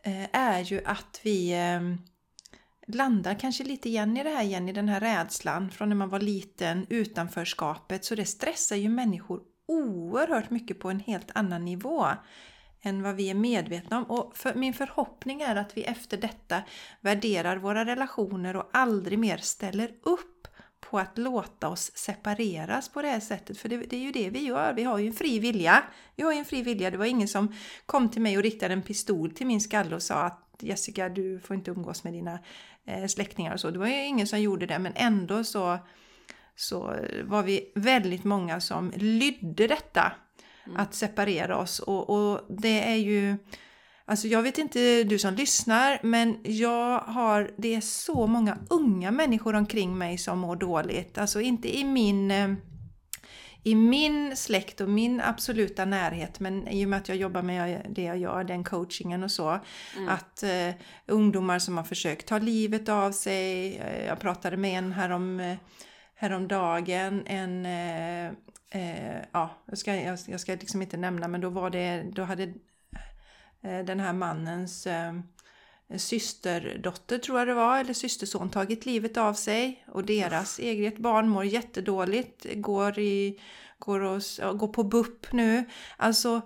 Eh, 0.02 0.26
är 0.32 0.60
ju 0.60 0.80
att 0.84 1.20
vi 1.22 1.52
ehm, 1.52 1.98
landar 2.86 3.34
kanske 3.34 3.64
lite 3.64 3.88
igen 3.88 4.16
i 4.16 4.22
det 4.22 4.30
här 4.30 4.44
igen, 4.44 4.68
i 4.68 4.72
den 4.72 4.88
här 4.88 5.00
rädslan 5.00 5.70
från 5.70 5.88
när 5.88 5.96
man 5.96 6.08
var 6.08 6.20
liten, 6.20 6.86
utanförskapet. 6.88 8.04
Så 8.04 8.14
det 8.14 8.24
stressar 8.24 8.76
ju 8.76 8.88
människor 8.88 9.42
oerhört 9.68 10.50
mycket 10.50 10.80
på 10.80 10.90
en 10.90 11.00
helt 11.00 11.30
annan 11.34 11.64
nivå 11.64 12.06
än 12.82 13.02
vad 13.02 13.14
vi 13.14 13.30
är 13.30 13.34
medvetna 13.34 13.98
om. 13.98 14.04
Och 14.04 14.36
för, 14.36 14.54
min 14.54 14.74
förhoppning 14.74 15.40
är 15.40 15.56
att 15.56 15.76
vi 15.76 15.82
efter 15.82 16.16
detta 16.16 16.62
värderar 17.00 17.56
våra 17.56 17.84
relationer 17.84 18.56
och 18.56 18.70
aldrig 18.72 19.18
mer 19.18 19.36
ställer 19.36 19.90
upp 20.02 20.31
på 20.90 20.98
att 20.98 21.18
låta 21.18 21.68
oss 21.68 21.90
separeras 21.94 22.88
på 22.88 23.02
det 23.02 23.08
här 23.08 23.20
sättet. 23.20 23.58
För 23.58 23.68
det, 23.68 23.76
det 23.76 23.96
är 23.96 24.00
ju 24.00 24.12
det 24.12 24.30
vi 24.30 24.44
gör. 24.44 24.72
Vi 24.72 24.82
har 24.82 24.98
ju 24.98 25.06
en 25.06 25.12
fri 25.12 25.38
vilja. 25.38 25.82
Vi 26.16 26.22
har 26.22 26.32
ju 26.32 26.38
en 26.38 26.44
fri 26.44 26.62
vilja. 26.62 26.90
Det 26.90 26.96
var 26.96 27.06
ingen 27.06 27.28
som 27.28 27.54
kom 27.86 28.08
till 28.08 28.22
mig 28.22 28.36
och 28.36 28.42
riktade 28.42 28.74
en 28.74 28.82
pistol 28.82 29.30
till 29.30 29.46
min 29.46 29.60
skalle 29.60 29.94
och 29.94 30.02
sa 30.02 30.14
att 30.14 30.38
Jessica, 30.60 31.08
du 31.08 31.40
får 31.40 31.56
inte 31.56 31.70
umgås 31.70 32.04
med 32.04 32.12
dina 32.12 32.38
eh, 32.84 33.06
släktingar 33.06 33.52
och 33.54 33.60
så. 33.60 33.70
Det 33.70 33.78
var 33.78 33.86
ju 33.86 34.04
ingen 34.04 34.26
som 34.26 34.40
gjorde 34.40 34.66
det, 34.66 34.78
men 34.78 34.92
ändå 34.94 35.44
så, 35.44 35.78
så 36.56 36.94
var 37.24 37.42
vi 37.42 37.72
väldigt 37.74 38.24
många 38.24 38.60
som 38.60 38.92
lydde 38.96 39.66
detta. 39.66 40.12
Att 40.76 40.94
separera 40.94 41.56
oss. 41.56 41.78
Och, 41.78 42.10
och 42.10 42.40
det 42.48 42.80
är 42.92 42.96
ju... 42.96 43.36
Alltså 44.04 44.28
jag 44.28 44.42
vet 44.42 44.58
inte 44.58 45.04
du 45.04 45.18
som 45.18 45.34
lyssnar, 45.34 45.98
men 46.02 46.36
jag 46.42 46.98
har, 46.98 47.50
det 47.56 47.74
är 47.74 47.80
så 47.80 48.26
många 48.26 48.58
unga 48.70 49.10
människor 49.10 49.54
omkring 49.54 49.98
mig 49.98 50.18
som 50.18 50.38
mår 50.38 50.56
dåligt. 50.56 51.18
Alltså 51.18 51.40
inte 51.40 51.78
i 51.78 51.84
min, 51.84 52.30
eh, 52.30 52.48
i 53.62 53.74
min 53.74 54.36
släkt 54.36 54.80
och 54.80 54.88
min 54.88 55.20
absoluta 55.20 55.84
närhet, 55.84 56.40
men 56.40 56.68
i 56.68 56.84
och 56.84 56.88
med 56.88 56.96
att 56.96 57.08
jag 57.08 57.16
jobbar 57.16 57.42
med 57.42 57.86
det 57.90 58.02
jag 58.02 58.18
gör, 58.18 58.44
den 58.44 58.64
coachingen 58.64 59.22
och 59.22 59.30
så. 59.30 59.60
Att 60.08 60.42
eh, 60.42 60.74
ungdomar 61.06 61.58
som 61.58 61.76
har 61.76 61.84
försökt 61.84 62.26
ta 62.26 62.38
livet 62.38 62.88
av 62.88 63.12
sig, 63.12 63.76
eh, 63.76 64.06
jag 64.06 64.20
pratade 64.20 64.56
med 64.56 64.78
en 64.78 64.92
härom, 64.92 65.40
eh, 65.40 65.56
häromdagen, 66.14 67.22
en 67.26 67.66
eh, 67.66 68.26
eh, 68.70 69.22
ja, 69.32 69.50
jag 69.66 69.78
ska, 69.78 69.94
jag, 69.94 70.18
jag 70.26 70.40
ska 70.40 70.52
liksom 70.52 70.82
inte 70.82 70.96
nämna, 70.96 71.28
men 71.28 71.40
då 71.40 71.48
var 71.48 71.70
det, 71.70 72.04
då 72.12 72.22
hade 72.22 72.54
den 73.62 74.00
här 74.00 74.12
mannens 74.12 74.86
eh, 74.86 75.12
systerdotter 75.96 77.18
tror 77.18 77.38
jag 77.38 77.48
det 77.48 77.54
var, 77.54 77.78
eller 77.78 77.94
systerson 77.94 78.50
tagit 78.50 78.86
livet 78.86 79.16
av 79.16 79.34
sig 79.34 79.84
och 79.88 80.04
deras 80.04 80.58
eget 80.58 80.98
barn 80.98 81.28
mår 81.28 81.44
jättedåligt, 81.44 82.46
går, 82.54 82.98
i, 82.98 83.40
går, 83.78 84.00
och, 84.00 84.22
går 84.58 84.68
på 84.68 84.84
BUP 84.84 85.32
nu. 85.32 85.64
Alltså 85.96 86.40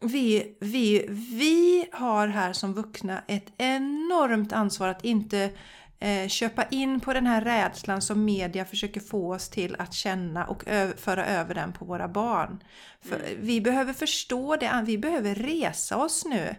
vi, 0.00 0.56
vi, 0.60 1.06
vi 1.08 1.88
har 1.92 2.28
här 2.28 2.52
som 2.52 2.74
vuxna 2.74 3.22
ett 3.28 3.52
enormt 3.58 4.52
ansvar 4.52 4.88
att 4.88 5.04
inte 5.04 5.50
eh, 5.98 6.28
köpa 6.28 6.64
in 6.64 7.00
på 7.00 7.12
den 7.12 7.26
här 7.26 7.40
rädslan 7.40 8.02
som 8.02 8.24
media 8.24 8.64
försöker 8.64 9.00
få 9.00 9.34
oss 9.34 9.48
till 9.48 9.76
att 9.78 9.94
känna 9.94 10.44
och 10.44 10.64
föra 10.96 11.26
över 11.26 11.54
den 11.54 11.72
på 11.72 11.84
våra 11.84 12.08
barn. 12.08 12.62
För 13.00 13.20
Vi 13.40 13.60
behöver 13.60 13.92
förstå 13.92 14.56
det, 14.56 14.84
vi 14.86 14.98
behöver 14.98 15.34
resa 15.34 15.96
oss 15.96 16.24
nu 16.24 16.56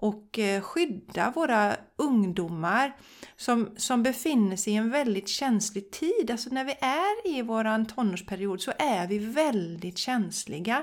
och 0.00 0.38
eh, 0.38 0.60
skydda 0.60 1.30
våra 1.30 1.76
ungdomar 1.96 2.96
som, 3.36 3.74
som 3.76 4.02
befinner 4.02 4.56
sig 4.56 4.72
i 4.72 4.76
en 4.76 4.90
väldigt 4.90 5.28
känslig 5.28 5.90
tid. 5.90 6.30
Alltså 6.30 6.50
när 6.50 6.64
vi 6.64 6.72
är 6.80 7.36
i 7.38 7.42
våran 7.42 7.86
tonårsperiod 7.86 8.62
så 8.62 8.72
är 8.78 9.06
vi 9.06 9.18
väldigt 9.18 9.98
känsliga. 9.98 10.82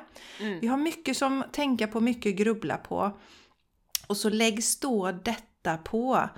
Vi 0.61 0.67
har 0.67 0.77
mycket 0.77 1.17
som 1.17 1.43
tänka 1.51 1.87
på, 1.87 2.01
mycket 2.01 2.35
grubbla 2.35 2.77
på. 2.77 3.17
Och 4.07 4.17
så 4.17 4.29
läggs 4.29 4.79
då 4.79 5.11
detta 5.11 5.77
på. 5.77 6.29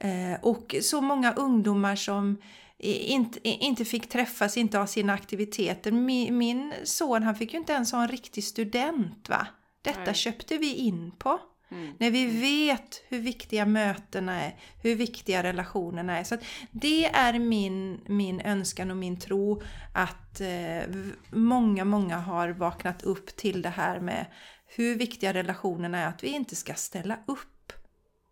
Eh, 0.00 0.40
och 0.42 0.76
så 0.82 1.00
många 1.00 1.32
ungdomar 1.32 1.96
som 1.96 2.38
inte, 2.82 3.48
inte 3.48 3.84
fick 3.84 4.08
träffas, 4.08 4.56
inte 4.56 4.78
ha 4.78 4.86
sina 4.86 5.12
aktiviteter. 5.12 5.92
Min, 5.92 6.38
min 6.38 6.74
son 6.84 7.22
han 7.22 7.34
fick 7.34 7.52
ju 7.52 7.58
inte 7.58 7.72
ens 7.72 7.92
ha 7.92 8.02
en 8.02 8.08
riktig 8.08 8.44
student. 8.44 9.28
va? 9.28 9.46
Detta 9.82 10.04
Nej. 10.04 10.14
köpte 10.14 10.56
vi 10.56 10.74
in 10.74 11.10
på. 11.18 11.40
Mm. 11.70 11.94
När 11.98 12.10
vi 12.10 12.26
vet 12.26 13.02
hur 13.08 13.18
viktiga 13.18 13.66
mötena 13.66 14.42
är, 14.42 14.56
hur 14.82 14.94
viktiga 14.94 15.42
relationerna 15.42 16.18
är. 16.18 16.24
Så 16.24 16.34
att 16.34 16.44
det 16.70 17.04
är 17.04 17.38
min, 17.38 18.00
min 18.06 18.40
önskan 18.40 18.90
och 18.90 18.96
min 18.96 19.20
tro 19.20 19.62
att 19.94 20.40
eh, 20.40 20.94
många, 21.30 21.84
många 21.84 22.18
har 22.18 22.48
vaknat 22.48 23.02
upp 23.02 23.36
till 23.36 23.62
det 23.62 23.68
här 23.68 24.00
med 24.00 24.26
hur 24.66 24.96
viktiga 24.96 25.34
relationerna 25.34 25.98
är. 25.98 26.06
Att 26.06 26.24
vi 26.24 26.28
inte 26.28 26.56
ska 26.56 26.74
ställa 26.74 27.18
upp 27.26 27.59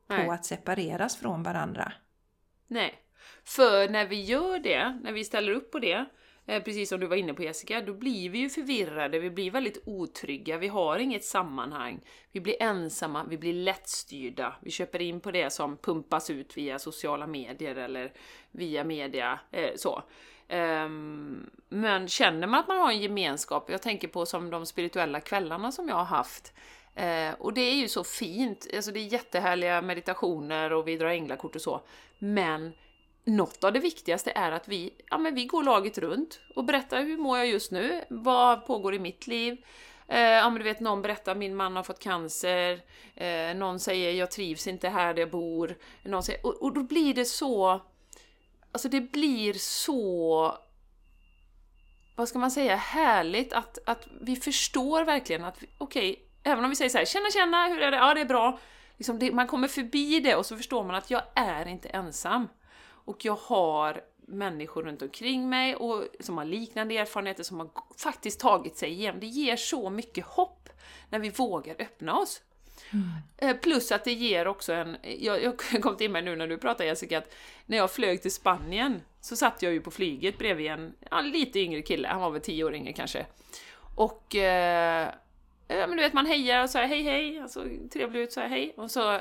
Nej. 0.09 0.27
på 0.27 0.33
att 0.33 0.45
separeras 0.45 1.17
från 1.17 1.43
varandra. 1.43 1.93
Nej. 2.67 2.95
För 3.45 3.89
när 3.89 4.07
vi 4.07 4.23
gör 4.23 4.59
det, 4.59 4.99
när 5.03 5.13
vi 5.13 5.25
ställer 5.25 5.53
upp 5.53 5.71
på 5.73 5.79
det, 5.79 6.05
eh, 6.47 6.63
precis 6.63 6.89
som 6.89 7.01
du 7.01 7.07
var 7.07 7.17
inne 7.17 7.35
på 7.35 7.43
Jessica, 7.43 7.81
då 7.81 7.95
blir 7.95 8.31
vi 8.31 8.39
ju 8.39 8.49
förvirrade, 8.49 9.19
vi 9.19 9.31
blir 9.31 9.51
väldigt 9.51 9.83
otrygga, 9.87 10.57
vi 10.59 10.69
har 10.69 10.99
inget 10.99 11.25
sammanhang, 11.25 12.01
vi 12.33 12.41
blir 12.41 12.63
ensamma, 12.63 13.25
vi 13.29 13.39
blir 13.39 13.53
lättstyrda, 13.53 14.57
vi 14.63 14.71
köper 14.71 15.03
in 15.03 15.21
på 15.21 15.31
det 15.31 15.51
som 15.51 15.77
pumpas 15.77 16.31
ut 16.31 16.57
via 16.57 16.79
sociala 16.79 17.27
medier 17.27 17.77
eller 17.77 18.13
via 18.51 18.85
media, 18.85 19.41
eh, 19.51 19.71
så. 19.77 20.03
Ehm, 20.49 21.51
men 21.69 22.09
känner 22.09 22.47
man 22.47 22.61
att 22.61 22.69
man 22.69 22.79
har 22.79 22.91
en 22.91 23.01
gemenskap, 23.01 23.71
jag 23.71 23.83
tänker 23.83 24.09
på 24.09 24.27
som 24.27 24.51
de 24.51 24.67
spirituella 24.67 25.21
kvällarna 25.21 25.73
som 25.73 25.89
jag 25.89 25.97
har 25.97 26.05
haft, 26.05 26.53
Eh, 26.95 27.33
och 27.39 27.53
det 27.53 27.61
är 27.61 27.75
ju 27.75 27.89
så 27.89 28.05
fint, 28.05 28.67
alltså 28.75 28.93
det 28.93 29.01
är 29.01 29.13
jättehärliga 29.13 29.83
meditationer 29.83 30.73
och 30.73 30.89
vi 30.89 30.97
drar 30.97 31.09
änglakort 31.09 31.55
och 31.55 31.63
så. 31.63 31.81
Men 32.19 32.73
något 33.25 33.65
av 33.65 33.73
det 33.73 33.81
viktigaste 33.81 34.33
är 34.35 34.53
att 34.53 34.69
vi, 34.69 34.95
ja, 35.11 35.19
men 35.19 35.35
vi 35.35 35.45
går 35.45 35.63
laget 35.63 35.99
runt 35.99 36.41
och 36.55 36.65
berättar 36.65 37.03
hur 37.03 37.19
mår 37.19 37.39
jag 37.39 37.47
just 37.47 37.73
nu, 37.73 38.05
vad 38.11 38.67
pågår 38.67 38.95
i 38.95 38.99
mitt 38.99 39.27
liv. 39.27 39.65
Eh, 40.09 40.21
ja, 40.21 40.51
men 40.51 40.59
du 40.59 40.65
vet, 40.65 40.81
någon 40.81 41.03
berättar 41.03 41.35
min 41.35 41.57
man 41.57 41.77
har 41.77 41.83
fått 41.83 41.99
cancer, 41.99 42.81
eh, 43.15 43.55
någon 43.55 43.81
säger 43.81 44.13
jag 44.13 44.31
trivs 44.31 44.67
inte 44.67 44.89
här 44.89 45.15
där 45.15 45.21
jag 45.21 45.31
bor, 45.31 45.77
någon 46.03 46.23
säger, 46.23 46.47
och, 46.47 46.63
och 46.63 46.75
då 46.75 46.83
blir 46.83 47.15
det 47.15 47.25
så, 47.25 47.81
alltså 48.73 48.89
det 48.89 49.01
blir 49.01 49.55
så 49.55 50.59
vad 52.19 52.29
ska 52.29 52.39
man 52.39 52.51
säga, 52.51 52.77
härligt 52.77 53.53
att, 53.53 53.79
att 53.87 54.09
vi 54.21 54.37
förstår 54.37 55.05
verkligen 55.05 55.45
att, 55.45 55.57
okej, 55.57 55.75
okej, 55.79 56.28
även 56.49 56.65
om 56.65 56.71
vi 56.71 56.77
säger 56.77 56.91
så 56.91 56.99
här, 56.99 57.05
känna, 57.05 57.31
känna, 57.31 57.69
hur 57.69 57.83
är 57.83 57.91
det? 57.91 57.97
Ja, 57.97 58.15
det 58.15 58.21
är 58.21 58.25
bra. 58.25 58.59
Liksom 58.97 59.19
det, 59.19 59.33
man 59.33 59.47
kommer 59.47 59.69
förbi 59.69 60.21
det 60.21 60.37
och 60.37 60.47
så 60.47 60.57
förstår 60.57 60.85
man 60.85 60.95
att 60.95 61.11
jag 61.11 61.23
är 61.35 61.69
inte 61.69 61.89
ensam. 61.89 62.49
Och 62.85 63.25
jag 63.25 63.37
har 63.37 64.01
människor 64.27 64.83
runt 64.83 65.03
omkring 65.03 65.49
mig 65.49 65.77
och 65.77 66.05
som 66.21 66.39
har 66.39 66.45
liknande 66.45 66.99
erfarenheter 66.99 67.43
som 67.43 67.61
har 67.61 67.71
faktiskt 67.99 68.41
tagit 68.41 68.77
sig 68.77 68.91
igenom. 68.91 69.21
Det 69.21 69.27
ger 69.27 69.57
så 69.57 69.91
mycket 69.91 70.25
hopp 70.25 70.69
när 71.11 71.19
vi 71.19 71.31
vågar 71.31 71.75
öppna 71.79 72.19
oss. 72.19 72.43
Eh, 73.37 73.57
Plus 73.57 73.93
att 73.93 74.05
det 74.05 74.13
ger 74.13 74.47
också 74.49 74.73
en... 74.73 74.97
Jag, 75.03 75.43
jag 75.43 75.59
kom 75.83 75.97
till 75.97 76.11
mig 76.11 76.23
nu 76.23 76.37
när 76.37 76.47
du 76.47 76.59
pratade 76.59 76.89
Jessica, 76.89 77.19
att 77.19 77.35
när 77.67 77.77
jag 77.77 77.91
flög 77.91 78.23
till 78.23 78.35
Spanien 78.35 79.03
så 79.21 79.37
satt 79.37 79.63
jag 79.63 79.73
ju 79.73 79.81
på 79.81 79.91
flyget 79.91 80.39
bredvid 80.39 80.67
en 80.67 80.95
ja, 81.11 81.21
lite 81.21 81.61
yngre 81.61 81.83
kille, 81.83 82.09
han 82.09 82.21
var 82.21 82.31
väl 82.31 82.41
tio 82.41 82.65
år 82.65 82.75
yngre 82.75 82.93
kanske. 82.93 83.27
Och... 83.95 84.35
Eh, 84.35 85.09
men 85.69 85.91
du 85.91 86.03
vet, 86.03 86.13
man 86.13 86.27
hejar 86.27 86.63
och 86.63 86.71
säger 86.71 86.89
hej 86.89 87.03
hej, 87.03 87.41
alltså 87.41 87.65
trevlig 87.93 88.21
ut, 88.21 88.33
så 88.33 88.41
här, 88.41 88.49
hej. 88.49 88.75
Och 88.77 88.91
så 88.91 89.19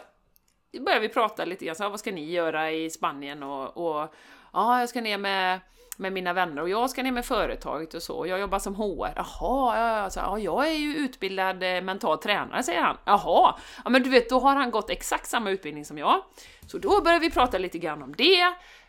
börjar 0.80 1.00
vi 1.00 1.10
prata 1.10 1.46
lite 1.46 1.66
grann, 1.66 1.75
så 1.75 1.84
här, 1.84 1.89
vad 1.89 2.00
ska 2.00 2.12
ni 2.12 2.32
göra 2.32 2.72
i 2.72 2.89
Spanien? 2.89 3.44
Och, 3.44 3.77
och 3.77 4.13
ja, 4.54 4.80
jag 4.80 4.89
ska 4.89 5.01
ner 5.01 5.18
med 5.18 5.60
med 5.98 6.13
mina 6.13 6.34
vänner 6.34 6.62
och 6.62 6.70
jag 6.70 6.89
ska 6.89 7.04
ner 7.04 7.12
med 7.12 7.25
företaget 7.25 7.94
och 7.94 8.04
så. 8.04 8.27
Jag 8.27 8.39
jobbar 8.39 8.60
som 8.60 8.75
HR. 8.75 9.13
Jaha, 9.16 9.80
ja, 9.80 10.10
så, 10.10 10.20
ja, 10.20 10.39
jag 10.39 10.68
är 10.68 10.74
ju 10.74 10.96
utbildad 10.96 11.63
eh, 11.63 11.82
mental 11.82 12.18
tränare, 12.18 12.63
säger 12.63 12.82
han. 12.82 12.98
Jaha, 13.06 13.56
ja 13.84 13.89
men 13.89 14.04
du 14.04 14.10
vet, 14.10 14.30
då 14.30 14.39
har 14.39 14.56
han 14.56 14.72
gått 14.72 14.89
exakt 14.89 15.27
samma 15.27 15.50
utbildning 15.50 15.86
som 15.86 15.98
jag. 15.98 16.22
Så 16.68 16.77
då 16.77 17.01
börjar 17.01 17.20
vi 17.20 17.32
prata 17.32 17.58
lite 17.58 17.77
grann 17.77 18.04
om 18.04 18.16
det. 18.18 18.42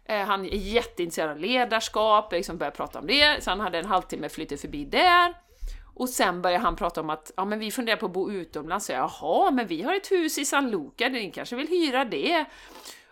Eh, 0.05 0.27
han 0.27 0.45
är 0.45 0.57
jätteintresserad 0.57 1.31
av 1.31 1.39
ledarskap, 1.39 2.33
liksom 2.33 2.59
börjar 2.59 2.71
prata 2.71 2.99
om 2.99 3.07
det. 3.07 3.45
Så 3.45 3.51
han 3.51 3.61
hade 3.61 3.79
en 3.79 3.87
halvtimme 3.87 4.29
flyttat 4.29 4.61
förbi 4.61 4.85
där. 4.85 5.48
Och 5.99 6.09
sen 6.09 6.43
börjar 6.43 6.59
han 6.59 6.77
prata 6.77 7.01
om 7.01 7.11
att 7.11 7.33
ja, 7.37 7.45
men 7.45 7.59
vi 7.59 7.71
funderar 7.71 7.97
på 7.97 8.07
att 8.07 8.13
bo 8.13 8.31
utomlands. 8.31 8.87
Så 8.87 8.93
Jaha, 8.93 9.51
men 9.51 9.67
vi 9.67 9.83
har 9.83 9.95
ett 9.95 10.11
hus 10.11 10.39
i 10.39 10.45
San 10.45 10.71
Luca, 10.71 11.09
ni 11.09 11.31
kanske 11.31 11.57
vill 11.57 11.69
hyra 11.69 12.05
det? 12.05 12.45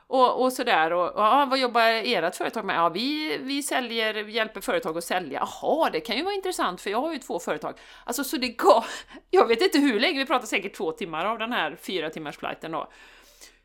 Och, 0.08 0.42
och 0.42 0.52
sådär, 0.52 0.92
och 0.92 1.12
ja, 1.16 1.46
vad 1.50 1.58
jobbar 1.58 1.82
ert 1.82 2.36
företag 2.36 2.64
med? 2.64 2.76
Ja, 2.76 2.88
vi, 2.88 3.38
vi 3.38 3.62
säljer, 3.62 4.14
hjälper 4.14 4.60
företag 4.60 4.98
att 4.98 5.04
sälja. 5.04 5.48
Jaha, 5.62 5.90
det 5.90 6.00
kan 6.00 6.16
ju 6.16 6.22
vara 6.22 6.34
intressant 6.34 6.80
för 6.80 6.90
jag 6.90 7.00
har 7.00 7.12
ju 7.12 7.18
två 7.18 7.38
företag. 7.38 7.74
Alltså 8.04 8.24
så 8.24 8.36
det 8.36 8.48
gav, 8.48 8.84
jag 9.30 9.46
vet 9.46 9.62
inte 9.62 9.78
hur 9.78 10.00
länge, 10.00 10.18
vi 10.18 10.26
pratade 10.26 10.46
säkert 10.46 10.76
två 10.76 10.92
timmar 10.92 11.24
av 11.24 11.38
den 11.38 11.52
här 11.52 11.76
fyra 11.82 12.10
timmars 12.10 12.36
flighten 12.36 12.72
då. 12.72 12.90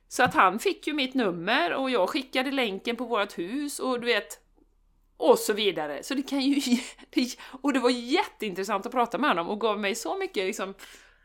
Så 0.07 0.23
att 0.23 0.33
han 0.33 0.59
fick 0.59 0.87
ju 0.87 0.93
mitt 0.93 1.13
nummer 1.13 1.73
och 1.73 1.89
jag 1.89 2.09
skickade 2.09 2.51
länken 2.51 2.95
på 2.95 3.05
vårt 3.05 3.37
hus 3.37 3.79
och 3.79 3.99
du 3.99 4.07
vet, 4.07 4.39
och 5.21 5.39
så 5.39 5.53
vidare. 5.53 6.03
Så 6.03 6.13
det 6.13 6.23
kan 6.23 6.41
ju... 6.41 6.77
Och 7.61 7.73
det 7.73 7.79
var 7.79 7.89
jätteintressant 7.89 8.85
att 8.85 8.91
prata 8.91 9.17
med 9.17 9.29
honom 9.29 9.49
och 9.49 9.59
gav 9.61 9.79
mig 9.79 9.95
så 9.95 10.17
mycket 10.17 10.45
liksom, 10.45 10.73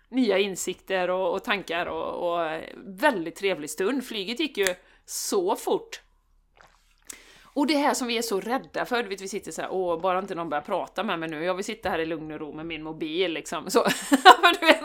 nya 0.09 0.39
insikter 0.39 1.11
och, 1.11 1.35
och 1.35 1.45
tankar 1.45 1.87
och, 1.87 2.31
och 2.31 2.45
eh, 2.45 2.63
väldigt 2.77 3.37
trevlig 3.37 3.71
stund. 3.71 4.05
Flyget 4.05 4.41
gick 4.41 4.57
ju 4.59 4.75
så 5.07 5.57
fort. 5.57 6.01
Och 7.57 7.67
det 7.67 7.77
här 7.77 7.95
som 7.95 8.09
vi 8.09 8.19
är 8.19 8.23
så 8.23 8.41
rädda 8.41 8.85
för, 8.85 9.03
du 9.03 9.09
vet 9.09 9.21
vi 9.21 9.29
sitter 9.29 9.53
så 9.53 9.63
här, 9.63 9.73
åh, 9.73 10.01
bara 10.01 10.19
inte 10.19 10.35
någon 10.35 10.49
börjar 10.49 10.63
prata 10.63 11.03
med 11.03 11.19
mig 11.19 11.29
nu, 11.29 11.45
jag 11.45 11.55
vill 11.55 11.65
sitta 11.65 11.89
här 11.89 11.99
i 11.99 12.07
lugn 12.07 12.33
och 12.33 12.41
ro 12.41 12.53
med 12.53 12.67
min 12.67 12.83
mobil 12.83 13.33
liksom. 13.33 13.71
Så, 13.71 13.85
du 14.61 14.67
vet. 14.67 14.83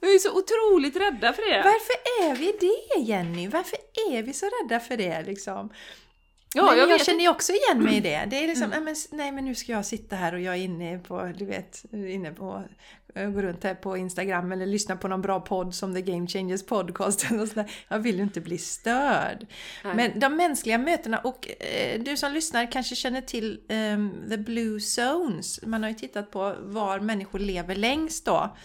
Vi 0.00 0.14
är 0.14 0.18
så 0.18 0.38
otroligt 0.38 0.96
rädda 0.96 1.32
för 1.32 1.42
det. 1.42 1.62
Varför 1.64 1.94
är 2.22 2.36
vi 2.36 2.52
det 2.60 3.00
Jenny? 3.00 3.48
Varför 3.48 3.78
är 4.12 4.22
vi 4.22 4.32
så 4.32 4.46
rädda 4.46 4.80
för 4.80 4.96
det 4.96 5.22
liksom? 5.22 5.70
Ja, 6.54 6.64
men 6.64 6.78
jag, 6.78 6.90
jag, 6.90 7.06
känner 7.06 7.20
ju 7.20 7.28
också 7.28 7.52
igen 7.52 7.82
mig 7.84 7.96
i 7.96 8.00
det. 8.00 8.26
Det 8.30 8.44
är 8.44 8.48
liksom, 8.48 8.72
Mm. 8.72 8.84
nej, 8.84 8.94
men, 9.10 9.18
nej 9.18 9.32
men 9.32 9.44
nu 9.44 9.54
ska 9.54 9.72
jag 9.72 9.86
sitta 9.86 10.16
här 10.16 10.34
och 10.34 10.40
jag 10.40 10.54
är 10.54 10.58
inne 10.58 10.98
på, 10.98 11.32
du 11.38 11.44
vet, 11.44 11.84
inne 11.92 12.30
på, 12.30 12.64
jag 13.14 13.34
går 13.34 13.42
runt 13.42 13.64
här 13.64 13.74
på 13.74 13.96
Instagram 13.96 14.52
eller 14.52 14.66
lyssnar 14.66 14.96
på 14.96 15.08
någon 15.08 15.22
bra 15.22 15.40
podd 15.40 15.74
som 15.74 15.94
The 15.94 16.02
Game 16.02 16.26
Changers 16.26 16.66
podcast. 16.66 17.26
Och 17.40 17.48
sådär. 17.48 17.70
Jag 17.88 17.98
vill 17.98 18.16
ju 18.16 18.22
inte 18.22 18.40
bli 18.40 18.58
störd. 18.58 19.46
Nej. 19.84 19.94
Men 19.94 20.20
de 20.20 20.36
mänskliga 20.36 20.78
mötena 20.78 21.18
och 21.18 21.48
eh, 21.62 22.00
du 22.00 22.16
som 22.16 22.32
lyssnar 22.32 22.72
kanske 22.72 22.94
känner 22.94 23.20
till 23.20 23.60
ehm, 23.68 24.12
The 24.28 24.36
Blue 24.36 24.80
Zones. 24.80 25.62
Man 25.66 25.82
har 25.82 25.90
ju 25.90 25.96
tittat 25.96 26.30
på 26.30 26.54
var 26.60 27.00
människor 27.00 27.38
lever 27.38 27.74
längst 27.74 28.24
då. 28.24 28.56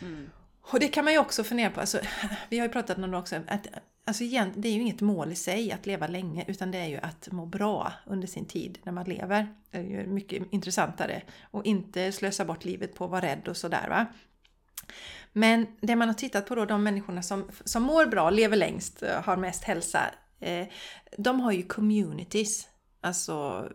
Mm. 0.00 0.30
Och 0.72 0.80
det 0.80 0.88
kan 0.88 1.04
man 1.04 1.12
ju 1.12 1.18
också 1.18 1.44
fundera 1.44 1.70
på. 1.70 1.80
Alltså, 1.80 2.00
vi 2.48 2.58
har 2.58 2.66
ju 2.66 2.72
pratat 2.72 2.98
om 2.98 3.10
det 3.10 3.18
också. 3.18 3.36
Att, 3.46 3.66
alltså, 4.04 4.24
igen, 4.24 4.52
det 4.56 4.68
är 4.68 4.72
ju 4.72 4.80
inget 4.80 5.00
mål 5.00 5.32
i 5.32 5.34
sig 5.34 5.72
att 5.72 5.86
leva 5.86 6.06
länge 6.06 6.44
utan 6.48 6.70
det 6.70 6.78
är 6.78 6.86
ju 6.86 6.96
att 6.96 7.28
må 7.32 7.46
bra 7.46 7.92
under 8.06 8.28
sin 8.28 8.46
tid 8.46 8.78
när 8.82 8.92
man 8.92 9.04
lever. 9.04 9.54
Det 9.70 9.78
är 9.78 9.82
ju 9.82 10.06
mycket 10.06 10.52
intressantare. 10.52 11.22
Och 11.50 11.64
inte 11.64 12.12
slösa 12.12 12.44
bort 12.44 12.64
livet 12.64 12.94
på 12.94 13.04
att 13.04 13.10
vara 13.10 13.20
rädd 13.20 13.48
och 13.48 13.56
sådär 13.56 13.88
va. 13.88 14.06
Men 15.32 15.66
det 15.80 15.96
man 15.96 16.08
har 16.08 16.14
tittat 16.14 16.46
på 16.46 16.54
då, 16.54 16.64
de 16.64 16.82
människorna 16.82 17.22
som, 17.22 17.50
som 17.64 17.82
mår 17.82 18.06
bra, 18.06 18.30
lever 18.30 18.56
längst, 18.56 19.02
har 19.24 19.36
mest 19.36 19.64
hälsa. 19.64 20.00
Eh, 20.40 20.66
de 21.18 21.40
har 21.40 21.52
ju 21.52 21.62
communities. 21.62 22.68
Alltså 23.00 23.68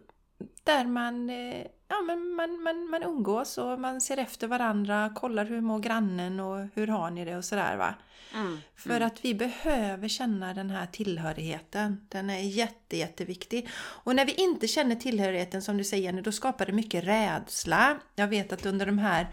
där 0.63 0.85
man, 0.85 1.29
eh, 1.29 1.65
ja, 1.87 2.01
men 2.01 2.33
man, 2.33 2.63
man, 2.63 2.89
man 2.89 3.03
umgås 3.03 3.57
och 3.57 3.79
man 3.79 4.01
ser 4.01 4.17
efter 4.17 4.47
varandra, 4.47 5.11
kollar 5.15 5.45
hur 5.45 5.61
mår 5.61 5.79
grannen 5.79 6.39
och 6.39 6.67
hur 6.73 6.87
har 6.87 7.09
ni 7.09 7.25
det 7.25 7.37
och 7.37 7.45
sådär 7.45 7.77
va. 7.77 7.93
Mm. 8.33 8.57
För 8.75 9.01
att 9.01 9.25
vi 9.25 9.35
behöver 9.35 10.07
känna 10.07 10.53
den 10.53 10.69
här 10.69 10.85
tillhörigheten. 10.85 12.07
Den 12.09 12.29
är 12.29 12.39
jätte, 12.39 12.97
jätteviktig. 12.97 13.69
Och 13.75 14.15
när 14.15 14.25
vi 14.25 14.33
inte 14.33 14.67
känner 14.67 14.95
tillhörigheten 14.95 15.61
som 15.61 15.77
du 15.77 15.83
säger, 15.83 16.21
då 16.21 16.31
skapar 16.31 16.65
det 16.65 16.71
mycket 16.71 17.03
rädsla. 17.03 17.99
Jag 18.15 18.27
vet 18.27 18.53
att 18.53 18.65
under 18.65 18.85
de 18.85 18.97
här 18.97 19.27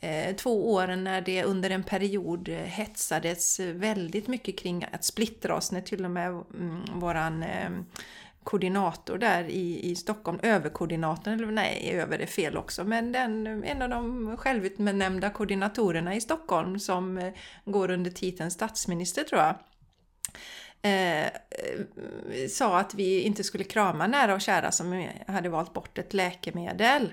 eh, 0.00 0.36
två 0.36 0.72
åren 0.72 1.04
när 1.04 1.20
det 1.20 1.44
under 1.44 1.70
en 1.70 1.82
period 1.82 2.48
eh, 2.48 2.56
hetsades 2.56 3.60
väldigt 3.60 4.28
mycket 4.28 4.58
kring 4.58 4.86
att 4.92 5.04
splittra 5.04 5.56
oss, 5.56 5.72
när 5.72 5.80
till 5.80 6.04
och 6.04 6.10
med 6.10 6.28
mm, 6.28 6.82
våran 6.94 7.42
eh, 7.42 7.70
koordinator 8.44 9.18
där 9.18 9.44
i, 9.44 9.90
i 9.90 9.96
Stockholm, 9.96 10.38
överkoordinatorn, 10.42 11.34
eller 11.34 11.46
nej, 11.46 11.90
över 11.92 12.18
är 12.18 12.26
fel 12.26 12.56
också, 12.56 12.84
men 12.84 13.12
den, 13.12 13.46
en 13.64 13.82
av 13.82 13.88
de 13.88 14.36
självutnämnda 14.36 15.30
koordinatorerna 15.30 16.14
i 16.14 16.20
Stockholm 16.20 16.78
som 16.78 17.18
eh, 17.18 17.32
går 17.64 17.90
under 17.90 18.10
titeln 18.10 18.50
statsminister 18.50 19.24
tror 19.24 19.40
jag. 19.40 19.54
Eh, 20.84 21.24
eh, 21.24 21.30
sa 22.50 22.78
att 22.78 22.94
vi 22.94 23.20
inte 23.20 23.44
skulle 23.44 23.64
krama 23.64 24.06
nära 24.06 24.34
och 24.34 24.40
kära 24.40 24.72
som 24.72 25.08
hade 25.26 25.48
valt 25.48 25.72
bort 25.72 25.98
ett 25.98 26.14
läkemedel. 26.14 27.12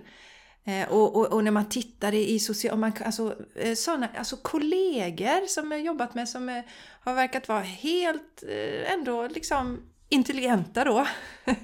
Eh, 0.63 0.89
och, 0.89 1.15
och, 1.15 1.33
och 1.33 1.43
när 1.43 1.51
man 1.51 1.69
tittar 1.69 2.13
i 2.13 2.39
social... 2.39 2.77
Man, 2.77 2.91
alltså, 3.05 3.35
såna, 3.75 4.09
alltså 4.17 4.37
kollegor 4.37 5.47
som 5.47 5.71
jag 5.71 5.81
jobbat 5.81 6.13
med 6.15 6.29
som 6.29 6.63
har 7.01 7.13
verkat 7.13 7.47
vara 7.47 7.59
helt 7.59 8.43
ändå 8.85 9.27
liksom 9.27 9.90
intelligenta 10.11 10.83
då. 10.83 11.07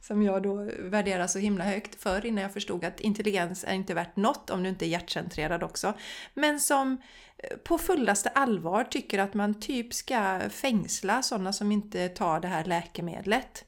som 0.00 0.22
jag 0.22 0.42
då 0.42 0.70
värderar 0.78 1.26
så 1.26 1.38
himla 1.38 1.64
högt 1.64 2.02
för 2.02 2.26
innan 2.26 2.42
jag 2.42 2.52
förstod 2.52 2.84
att 2.84 3.00
intelligens 3.00 3.64
är 3.64 3.74
inte 3.74 3.94
värt 3.94 4.16
något 4.16 4.50
om 4.50 4.62
du 4.62 4.68
inte 4.68 4.86
är 4.86 4.88
hjärtcentrerad 4.88 5.62
också. 5.62 5.94
Men 6.34 6.60
som 6.60 7.02
eh, 7.38 7.56
på 7.56 7.78
fullaste 7.78 8.28
allvar 8.28 8.84
tycker 8.84 9.18
att 9.18 9.34
man 9.34 9.60
typ 9.60 9.94
ska 9.94 10.40
fängsla 10.50 11.22
sådana 11.22 11.52
som 11.52 11.72
inte 11.72 12.08
tar 12.08 12.40
det 12.40 12.48
här 12.48 12.64
läkemedlet. 12.64 13.64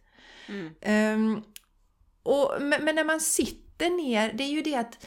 Mm. 0.49 0.75
Ehm, 0.81 1.42
och, 2.22 2.55
men, 2.61 2.85
men 2.85 2.94
när 2.94 3.05
man 3.05 3.20
sitter 3.20 3.90
ner, 3.90 4.33
det 4.33 4.44
är 4.44 4.51
ju 4.51 4.62
det 4.62 4.77
att 4.77 5.07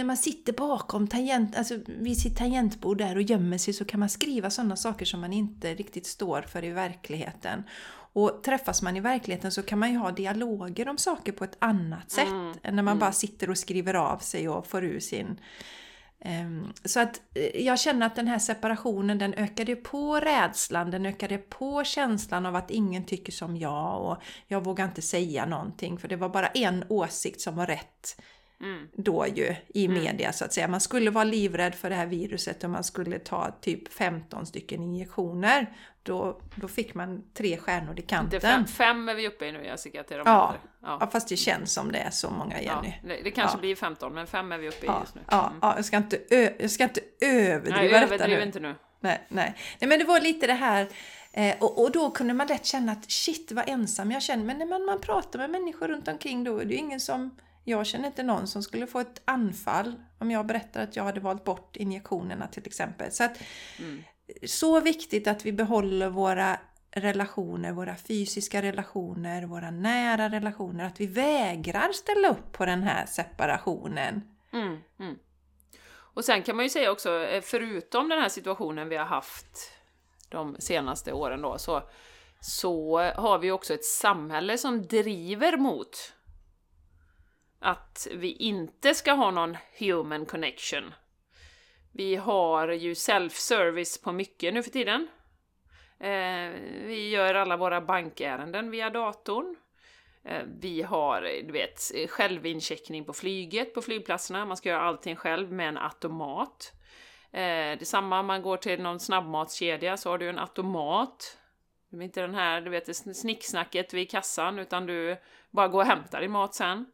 när 0.00 0.04
man 0.04 0.16
sitter 0.16 0.52
bakom 0.52 1.08
tangent, 1.08 1.56
alltså 1.56 1.78
vid 1.86 2.20
sitt 2.20 2.36
tangentbord 2.36 2.98
där 2.98 3.16
och 3.16 3.22
gömmer 3.22 3.58
sig 3.58 3.74
så 3.74 3.84
kan 3.84 4.00
man 4.00 4.08
skriva 4.08 4.50
sådana 4.50 4.76
saker 4.76 5.06
som 5.06 5.20
man 5.20 5.32
inte 5.32 5.74
riktigt 5.74 6.06
står 6.06 6.42
för 6.42 6.64
i 6.64 6.70
verkligheten. 6.70 7.62
Och 8.12 8.42
träffas 8.42 8.82
man 8.82 8.96
i 8.96 9.00
verkligheten 9.00 9.52
så 9.52 9.62
kan 9.62 9.78
man 9.78 9.92
ju 9.92 9.98
ha 9.98 10.10
dialoger 10.10 10.88
om 10.88 10.98
saker 10.98 11.32
på 11.32 11.44
ett 11.44 11.56
annat 11.58 12.10
sätt 12.10 12.28
Mm, 12.28 12.54
än 12.62 12.76
när 12.76 12.82
man 12.82 12.92
mm. 12.92 12.98
bara 12.98 13.12
sitter 13.12 13.50
och 13.50 13.58
skriver 13.58 13.94
av 13.94 14.18
sig 14.18 14.48
och 14.48 14.66
får 14.66 14.84
ur 14.84 15.00
sin... 15.00 15.40
Ehm, 16.20 16.72
så 16.84 17.00
att 17.00 17.20
eh, 17.34 17.64
jag 17.64 17.78
känner 17.78 18.06
att 18.06 18.16
den 18.16 18.28
här 18.28 18.38
separationen 18.38 19.18
den 19.18 19.34
ökade 19.34 19.76
på 19.76 20.20
rädslan, 20.20 20.90
den 20.90 21.06
ökade 21.06 21.38
på 21.38 21.84
känslan 21.84 22.46
av 22.46 22.56
att 22.56 22.70
ingen 22.70 23.04
tycker 23.04 23.32
som 23.32 23.56
jag 23.56 24.02
och 24.02 24.22
jag 24.46 24.64
vågar 24.64 24.84
inte 24.84 25.02
säga 25.02 25.46
någonting 25.46 25.98
för 25.98 26.08
det 26.08 26.16
var 26.16 26.28
bara 26.28 26.46
en 26.46 26.84
åsikt 26.88 27.40
som 27.40 27.56
var 27.56 27.66
rätt 27.66 28.16
Mm. 28.60 28.88
då 28.92 29.26
ju 29.34 29.54
i 29.68 29.84
Mm. 29.86 30.02
media 30.02 30.32
så 30.32 30.44
att 30.44 30.52
säga. 30.52 30.68
Man 30.68 30.80
skulle 30.80 31.10
vara 31.10 31.24
livrädd 31.24 31.74
för 31.74 31.90
det 31.90 31.96
här 31.96 32.06
viruset 32.06 32.64
och 32.64 32.70
man 32.70 32.84
skulle 32.84 33.18
ta 33.18 33.50
typ 33.60 33.92
15 33.92 34.46
stycken 34.46 34.82
injektioner. 34.82 35.76
Då, 36.02 36.40
då 36.54 36.68
fick 36.68 36.94
man 36.94 37.22
tre 37.34 37.56
stjärnor 37.56 37.98
i 37.98 38.02
kanten. 38.02 38.40
fem, 38.40 38.66
fem 38.66 39.08
är 39.08 39.14
vi 39.14 39.28
uppe 39.28 39.46
i 39.46 39.52
nu 39.52 39.64
Jessica 39.64 40.02
till 40.02 40.16
de 40.16 40.22
Ja. 40.26 40.54
Ja. 40.82 40.96
Ja, 41.00 41.10
fast 41.12 41.28
det 41.28 41.36
känns 41.36 41.72
som 41.72 41.92
det 41.92 41.98
är 41.98 42.10
så 42.10 42.30
många 42.30 42.62
Ja, 42.62 42.82
Jenny. 42.82 42.94
det, 43.16 43.22
det 43.24 43.30
kanske 43.30 43.56
Ja. 43.56 43.60
blir 43.60 43.76
15, 43.76 44.14
men 44.14 44.26
fem 44.26 44.52
är 44.52 44.58
vi 44.58 44.68
uppe 44.68 44.84
i 44.84 44.88
Ja, 44.88 45.00
just 45.00 45.14
nu. 45.14 45.20
ja, 45.30 45.46
Mm. 45.46 45.58
ja, 45.62 45.72
jag, 45.76 45.84
ska 45.84 45.96
inte 45.96 46.16
ö- 46.30 46.50
jag 46.58 46.70
ska 46.70 46.84
inte 46.84 47.00
överdriva 47.20 47.76
Nej, 47.76 47.88
detta 47.88 48.04
överdriv 48.14 48.38
nu. 48.38 48.44
inte 48.44 48.60
nu. 48.60 48.74
Nej, 49.00 49.20
nej. 49.28 49.54
nej, 49.80 49.88
men 49.88 49.98
det 49.98 50.04
var 50.04 50.20
lite 50.20 50.46
det 50.46 50.52
här 50.52 50.88
eh, 51.32 51.54
och, 51.60 51.82
och 51.82 51.92
då 51.92 52.10
kunde 52.10 52.34
man 52.34 52.46
lätt 52.46 52.66
känna 52.66 52.92
att 52.92 53.10
shit 53.10 53.52
vad 53.52 53.68
ensam 53.68 54.10
jag 54.12 54.22
känner. 54.22 54.44
Men 54.44 54.58
när 54.58 54.66
man, 54.66 54.84
man 54.84 55.00
pratar 55.00 55.38
med 55.38 55.50
människor 55.50 55.88
runt 55.88 56.08
omkring 56.08 56.44
då 56.44 56.58
är 56.58 56.64
det 56.64 56.72
ju 56.74 56.78
ingen 56.78 57.00
som 57.00 57.36
jag 57.64 57.86
känner 57.86 58.06
inte 58.06 58.22
någon 58.22 58.46
som 58.46 58.62
skulle 58.62 58.86
få 58.86 59.00
ett 59.00 59.22
anfall 59.24 59.94
om 60.18 60.30
jag 60.30 60.46
berättar 60.46 60.82
att 60.82 60.96
jag 60.96 61.04
hade 61.04 61.20
valt 61.20 61.44
bort 61.44 61.76
injektionerna 61.76 62.46
till 62.46 62.66
exempel. 62.66 63.12
Så, 63.12 63.24
att, 63.24 63.38
Mm. 63.78 64.02
så 64.46 64.80
viktigt 64.80 65.26
att 65.26 65.46
vi 65.46 65.52
behåller 65.52 66.08
våra 66.08 66.58
relationer, 66.92 67.72
våra 67.72 67.96
fysiska 67.96 68.62
relationer, 68.62 69.46
våra 69.46 69.70
nära 69.70 70.28
relationer. 70.28 70.84
Att 70.84 71.00
vi 71.00 71.06
vägrar 71.06 71.92
ställa 71.92 72.28
upp 72.28 72.52
på 72.52 72.66
den 72.66 72.82
här 72.82 73.06
separationen. 73.06 74.22
Mm, 74.52 74.78
mm. 74.98 75.18
Och 75.92 76.24
sen 76.24 76.42
kan 76.42 76.56
man 76.56 76.64
ju 76.64 76.68
säga 76.70 76.90
också, 76.90 77.24
eh, 77.24 77.42
förutom 77.42 78.08
den 78.08 78.18
här 78.18 78.28
situationen 78.28 78.88
vi 78.88 78.96
har 78.96 79.04
haft 79.04 79.72
de 80.28 80.56
senaste 80.58 81.12
åren 81.12 81.42
då, 81.42 81.58
så, 81.58 81.82
så 82.40 82.98
har 82.98 83.38
vi 83.38 83.50
också 83.50 83.74
ett 83.74 83.84
samhälle 83.84 84.58
som 84.58 84.86
driver 84.86 85.56
mot 85.56 86.12
att 87.60 88.06
vi 88.10 88.32
inte 88.32 88.94
ska 88.94 89.12
ha 89.12 89.30
någon 89.30 89.56
human 89.78 90.26
connection. 90.26 90.94
Vi 91.92 92.16
har 92.16 92.68
ju 92.68 92.92
self-service 92.92 94.04
på 94.04 94.12
mycket 94.12 94.54
nu 94.54 94.62
för 94.62 94.70
tiden. 94.70 95.08
Eh, 96.00 96.50
vi 96.86 97.08
gör 97.10 97.34
alla 97.34 97.56
våra 97.56 97.80
bankärenden 97.80 98.70
via 98.70 98.90
datorn. 98.90 99.56
Eh, 100.24 100.42
Vi 100.60 100.82
har, 100.82 101.22
du 101.22 101.52
vet, 101.52 101.80
självincheckning 102.08 103.04
på 103.04 103.12
flyget, 103.12 103.74
på 103.74 103.82
flygplatserna. 103.82 104.46
Man 104.46 104.56
ska 104.56 104.68
göra 104.68 104.80
allting 104.80 105.16
själv 105.16 105.52
med 105.52 105.68
en 105.68 105.78
automat. 105.78 106.72
Eh, 107.32 107.78
Detsamma, 107.78 108.22
man 108.22 108.42
går 108.42 108.56
till 108.56 108.82
någon 108.82 109.00
snabbmatskedja 109.00 109.96
så 109.96 110.10
har 110.10 110.18
du 110.18 110.28
en 110.28 110.38
automat. 110.38 111.38
Det 111.90 111.96
är 111.96 112.02
inte 112.02 112.20
den 112.20 112.34
här, 112.34 112.60
du 112.60 112.70
vet, 112.70 112.96
snicksnacket 113.16 113.94
vid 113.94 114.10
kassan, 114.10 114.58
utan 114.58 114.86
du 114.86 115.16
bara 115.50 115.68
går 115.68 115.80
och 115.80 115.86
hämtar 115.86 116.20
din 116.20 116.30
mat 116.30 116.54
sen. 116.54 116.86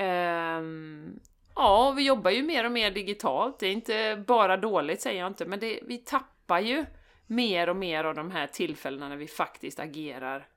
Um, 0.00 1.20
ja, 1.54 1.90
vi 1.96 2.06
jobbar 2.06 2.30
ju 2.30 2.42
mer 2.42 2.64
och 2.64 2.72
mer 2.72 2.90
digitalt. 2.90 3.58
Det 3.58 3.66
är 3.66 3.72
inte 3.72 4.24
bara 4.26 4.56
dåligt, 4.56 5.00
säger 5.00 5.20
jag 5.20 5.26
inte, 5.26 5.46
men 5.46 5.60
det, 5.60 5.80
vi 5.82 5.98
tappar 5.98 6.60
ju 6.60 6.86
mer 7.26 7.68
och 7.68 7.76
mer 7.76 8.04
av 8.04 8.14
de 8.14 8.30
här 8.30 8.46
tillfällena 8.46 9.08
när 9.08 9.16
vi 9.16 9.28
faktiskt 9.28 9.80
agerar 9.80 10.48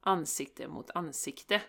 ansikte 0.00 0.68
mot 0.68 0.90
ansikte. 0.94 1.60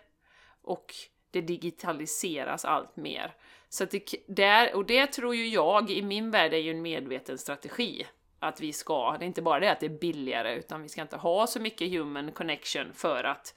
Och 0.62 0.94
det 1.30 1.40
digitaliseras 1.40 2.64
allt 2.64 2.96
mer. 2.96 3.34
Så 3.68 3.84
att 3.84 3.90
det, 3.90 4.14
där, 4.26 4.74
och 4.74 4.86
det 4.86 5.06
tror 5.06 5.34
ju 5.34 5.48
jag, 5.48 5.90
i 5.90 6.02
min 6.02 6.30
värld, 6.30 6.54
är 6.54 6.58
ju 6.58 6.70
en 6.70 6.82
medveten 6.82 7.38
strategi. 7.38 8.06
Att 8.38 8.60
vi 8.60 8.72
ska, 8.72 9.16
det 9.18 9.24
är 9.24 9.26
inte 9.26 9.42
bara 9.42 9.60
det 9.60 9.72
att 9.72 9.80
det 9.80 9.86
är 9.86 9.98
billigare, 9.98 10.54
utan 10.54 10.82
vi 10.82 10.88
ska 10.88 11.02
inte 11.02 11.16
ha 11.16 11.46
så 11.46 11.60
mycket 11.60 11.90
human 11.90 12.32
connection 12.32 12.92
för 12.92 13.24
att 13.24 13.54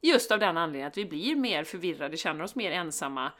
just 0.00 0.30
av 0.30 0.38
den 0.38 0.56
anledningen 0.56 0.88
att 0.88 0.98
vi 0.98 1.04
blir 1.04 1.36
mer 1.36 1.64
förvirrade, 1.64 2.16
känner 2.16 2.44
oss 2.44 2.54
mer 2.54 2.70
ensamma, 2.70 3.32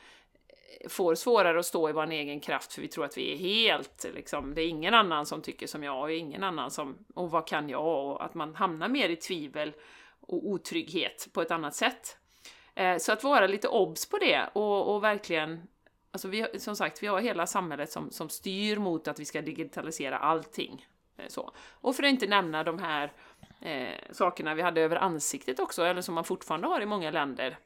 får 0.88 1.14
svårare 1.14 1.58
att 1.58 1.66
stå 1.66 1.88
i 1.88 1.92
vår 1.92 2.10
egen 2.10 2.40
kraft 2.40 2.72
för 2.72 2.82
vi 2.82 2.88
tror 2.88 3.04
att 3.04 3.18
vi 3.18 3.32
är 3.32 3.36
helt, 3.36 4.06
liksom, 4.14 4.54
det 4.54 4.62
är 4.62 4.68
ingen 4.68 4.94
annan 4.94 5.26
som 5.26 5.42
tycker 5.42 5.66
som 5.66 5.82
jag 5.82 6.00
och 6.00 6.12
ingen 6.12 6.44
annan 6.44 6.70
som, 6.70 6.98
och 7.14 7.30
vad 7.30 7.46
kan 7.46 7.68
jag? 7.68 7.84
Och 7.86 8.24
att 8.24 8.34
man 8.34 8.54
hamnar 8.54 8.88
mer 8.88 9.08
i 9.08 9.16
tvivel 9.16 9.72
och 10.20 10.48
otrygghet 10.48 11.28
på 11.32 11.42
ett 11.42 11.50
annat 11.50 11.74
sätt. 11.74 12.16
Eh, 12.74 12.96
så 12.96 13.12
att 13.12 13.24
vara 13.24 13.46
lite 13.46 13.68
obs 13.68 14.08
på 14.08 14.18
det 14.18 14.50
och, 14.52 14.94
och 14.94 15.04
verkligen 15.04 15.60
Alltså 16.12 16.28
vi, 16.28 16.46
som 16.58 16.76
sagt, 16.76 17.02
vi 17.02 17.06
har 17.06 17.20
hela 17.20 17.46
samhället 17.46 17.92
som, 17.92 18.10
som 18.10 18.28
styr 18.28 18.76
mot 18.76 19.08
att 19.08 19.20
vi 19.20 19.24
ska 19.24 19.42
digitalisera 19.42 20.18
allting. 20.18 20.86
Eh, 21.20 21.28
Så. 21.28 21.52
Och 21.70 21.96
för 21.96 22.02
att 22.02 22.10
inte 22.10 22.26
nämna 22.26 22.64
de 22.64 22.78
här 22.78 23.12
eh, 23.60 23.94
sakerna 24.10 24.54
vi 24.54 24.62
hade 24.62 24.80
över 24.80 24.96
ansiktet 24.96 25.60
också, 25.60 25.84
eller 25.84 26.02
som 26.02 26.14
man 26.14 26.24
fortfarande 26.24 26.66
har 26.66 26.80
i 26.80 26.86
många 26.86 27.10
länder. 27.10 27.58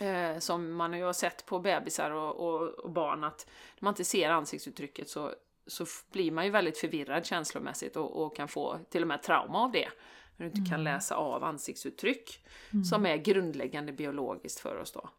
Eh, 0.00 0.38
som 0.38 0.72
man 0.72 0.92
ju 0.92 1.04
har 1.04 1.12
sett 1.12 1.46
på 1.46 1.58
bebisar 1.58 2.10
och, 2.10 2.34
och, 2.36 2.68
och 2.68 2.90
barn, 2.90 3.24
att 3.24 3.46
när 3.74 3.84
man 3.84 3.92
inte 3.92 4.04
ser 4.04 4.30
ansiktsuttrycket 4.30 5.08
så, 5.08 5.32
så 5.66 5.86
blir 6.12 6.30
man 6.30 6.44
ju 6.44 6.50
väldigt 6.50 6.78
förvirrad 6.78 7.26
känslomässigt 7.26 7.96
och, 7.96 8.22
och 8.22 8.36
kan 8.36 8.48
få 8.48 8.78
till 8.90 9.02
och 9.02 9.08
med 9.08 9.22
trauma 9.22 9.58
av 9.58 9.72
det. 9.72 9.88
När 10.36 10.46
du 10.46 10.52
inte 10.58 10.70
kan 10.70 10.84
läsa 10.84 11.14
av 11.14 11.44
ansiktsuttryck, 11.44 12.46
som 12.90 13.06
är 13.06 13.16
grundläggande 13.16 13.92
biologiskt 13.92 14.60
för 14.60 14.76
oss 14.80 14.92
då. 14.92 15.10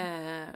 Eh, 0.00 0.48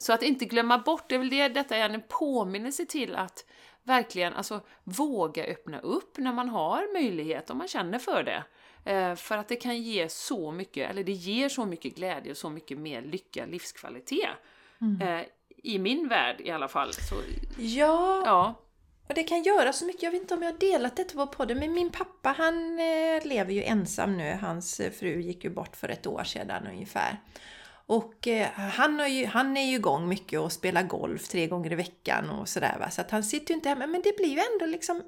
så 0.00 0.12
att 0.12 0.22
inte 0.22 0.44
glömma 0.44 0.78
bort, 0.78 1.08
det 1.08 1.14
är 1.14 1.18
väl 1.18 1.30
det 1.30 1.48
detta 1.48 1.76
är 1.76 1.90
en 1.90 2.02
påminnelse 2.08 2.86
till 2.86 3.16
att 3.16 3.44
verkligen 3.82 4.32
alltså, 4.32 4.60
våga 4.84 5.44
öppna 5.44 5.80
upp 5.80 6.18
när 6.18 6.32
man 6.32 6.48
har 6.48 6.92
möjlighet, 6.92 7.50
om 7.50 7.58
man 7.58 7.68
känner 7.68 7.98
för 7.98 8.22
det. 8.22 8.44
Eh, 8.84 9.14
för 9.14 9.38
att 9.38 9.48
det 9.48 9.56
kan 9.56 9.82
ge 9.82 10.08
så 10.08 10.52
mycket, 10.52 10.90
eller 10.90 11.04
det 11.04 11.12
ger 11.12 11.48
så 11.48 11.66
mycket 11.66 11.96
glädje 11.96 12.30
och 12.30 12.36
så 12.36 12.50
mycket 12.50 12.78
mer 12.78 13.02
lycka, 13.02 13.46
livskvalitet. 13.46 14.28
Eh, 15.02 15.20
I 15.62 15.78
min 15.78 16.08
värld 16.08 16.40
i 16.40 16.50
alla 16.50 16.68
fall. 16.68 16.92
Så, 16.92 17.14
Ja, 17.58 18.22
ja. 18.26 18.54
och 19.08 19.14
det 19.14 19.22
kan 19.22 19.42
göra 19.42 19.72
så 19.72 19.84
mycket. 19.86 20.02
Jag 20.02 20.10
vet 20.10 20.20
inte 20.20 20.34
om 20.34 20.42
jag 20.42 20.52
har 20.52 20.58
delat 20.58 20.96
detta 20.96 21.14
på 21.14 21.26
podden, 21.26 21.58
men 21.58 21.72
min 21.72 21.90
pappa 21.90 22.34
han 22.38 22.78
eh, 22.78 23.26
lever 23.26 23.52
ju 23.52 23.62
ensam 23.62 24.16
nu. 24.16 24.38
Hans 24.40 24.80
fru 24.98 25.20
gick 25.20 25.44
ju 25.44 25.50
bort 25.50 25.76
för 25.76 25.88
ett 25.88 26.06
år 26.06 26.24
sedan 26.24 26.66
ungefär. 26.66 27.16
Och 27.90 28.28
eh, 28.28 28.48
han, 28.50 28.98
har 28.98 29.06
ju, 29.06 29.26
han 29.26 29.56
är 29.56 29.64
ju 29.64 29.74
igång 29.74 30.08
mycket 30.08 30.40
och 30.40 30.52
spelar 30.52 30.82
golf 30.82 31.28
tre 31.28 31.46
gånger 31.46 31.72
i 31.72 31.74
veckan 31.74 32.30
och 32.30 32.48
sådär. 32.48 32.76
Va? 32.80 32.90
Så 32.90 33.00
att 33.00 33.10
han 33.10 33.22
sitter 33.22 33.50
ju 33.50 33.54
inte 33.54 33.68
hemma. 33.68 33.86
Men 33.86 34.02
det 34.02 34.16
blir 34.16 34.28
ju 34.28 34.40
ändå 34.52 34.66
liksom 34.66 35.02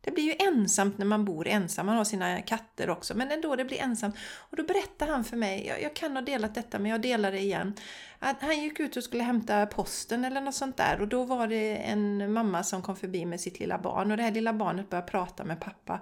det 0.00 0.10
blir 0.10 0.24
ju 0.24 0.34
ensamt 0.38 0.98
när 0.98 1.06
man 1.06 1.24
bor 1.24 1.48
ensam. 1.48 1.86
Man 1.86 1.96
har 1.96 2.04
sina 2.04 2.42
katter 2.42 2.90
också, 2.90 3.16
men 3.16 3.32
ändå 3.32 3.56
det 3.56 3.64
blir 3.64 3.80
ensamt. 3.80 4.16
Och 4.50 4.56
då 4.56 4.62
berättar 4.62 5.06
han 5.06 5.24
för 5.24 5.36
mig, 5.36 5.66
jag, 5.66 5.82
jag 5.82 5.94
kan 5.94 6.16
ha 6.16 6.22
delat 6.22 6.54
detta 6.54 6.78
men 6.78 6.90
jag 6.90 7.00
delar 7.00 7.32
det 7.32 7.40
igen. 7.40 7.74
Att 8.18 8.42
han 8.42 8.60
gick 8.60 8.80
ut 8.80 8.96
och 8.96 9.04
skulle 9.04 9.22
hämta 9.22 9.66
posten 9.66 10.24
eller 10.24 10.40
något 10.40 10.54
sånt 10.54 10.76
där 10.76 11.00
och 11.00 11.08
då 11.08 11.24
var 11.24 11.46
det 11.46 11.76
en 11.76 12.32
mamma 12.32 12.62
som 12.62 12.82
kom 12.82 12.96
förbi 12.96 13.24
med 13.26 13.40
sitt 13.40 13.60
lilla 13.60 13.78
barn 13.78 14.10
och 14.10 14.16
det 14.16 14.22
här 14.22 14.32
lilla 14.32 14.52
barnet 14.52 14.90
började 14.90 15.08
prata 15.08 15.44
med 15.44 15.60
pappa. 15.60 16.00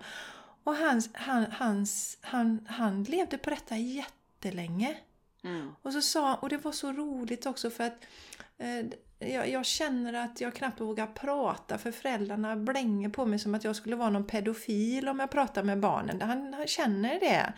Och 0.64 0.77
hans, 0.77 1.11
han, 1.12 1.47
hans, 1.53 2.19
han, 2.21 2.66
han 2.69 3.03
levde 3.03 3.38
på 3.38 3.51
detta 3.51 3.77
jättelänge. 3.77 4.97
Mm. 5.44 5.74
Och 5.83 5.92
så 5.92 6.00
sa 6.03 6.35
och 6.35 6.48
det 6.48 6.57
var 6.57 6.72
så 6.72 6.92
roligt 6.92 7.46
också 7.46 7.70
för 7.70 7.85
att 7.85 8.05
eh, 8.59 8.87
jag, 9.31 9.48
jag 9.48 9.66
känner 9.66 10.12
att 10.14 10.40
jag 10.40 10.55
knappt 10.55 10.81
vågar 10.81 11.07
prata 11.07 11.79
för 11.79 11.92
föräldrarna 11.92 12.57
blänger 12.57 13.09
på 13.09 13.26
mig 13.26 13.38
som 13.38 13.55
att 13.55 13.64
jag 13.64 13.76
skulle 13.76 13.96
vara 13.96 14.11
någon 14.11 14.26
pedofil 14.26 15.09
om 15.09 15.20
jag 15.20 15.31
pratar 15.31 15.62
med 15.62 15.81
barnen. 15.81 16.20
Han, 16.22 16.55
han 16.55 16.66
känner 16.66 17.20
det. 17.20 17.53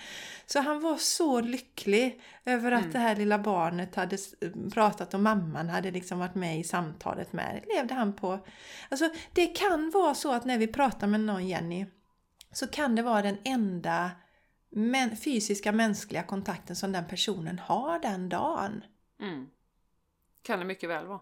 Så 0.46 0.60
han 0.60 0.80
var 0.80 0.96
så 0.96 1.40
lycklig 1.40 2.20
över 2.44 2.72
att 2.72 2.92
det 2.92 2.98
här 2.98 3.16
lilla 3.16 3.38
barnet 3.38 3.94
hade 3.94 4.14
s- 4.14 4.34
pratat 4.72 5.14
och 5.14 5.20
mamman 5.20 5.68
hade 5.68 5.90
liksom 5.90 6.18
varit 6.18 6.34
med 6.34 6.58
i 6.60 6.64
samtalet 6.64 7.32
med. 7.32 7.60
Levde 7.76 7.94
han 7.94 8.12
på. 8.12 8.38
Alltså 8.88 9.10
det 9.32 9.46
kan 9.46 9.90
vara 9.90 10.14
så 10.14 10.32
att 10.32 10.44
när 10.44 10.58
vi 10.58 10.66
pratar 10.66 11.06
med 11.06 11.20
någon 11.20 11.46
Jenny 11.48 11.86
så 12.52 12.66
kan 12.66 12.94
det 12.96 13.02
vara 13.02 13.22
den 13.22 13.38
enda 13.44 14.10
men, 14.72 15.16
fysiska 15.16 15.72
mänskliga 15.72 16.22
kontakten 16.22 16.76
som 16.76 16.92
den 16.92 17.08
personen 17.08 17.58
har 17.58 17.98
den 17.98 18.28
dagen. 18.28 18.84
Mm. 19.20 19.46
Kan 20.42 20.58
det 20.58 20.64
mycket 20.64 20.90
väl 20.90 21.06
vara. 21.06 21.20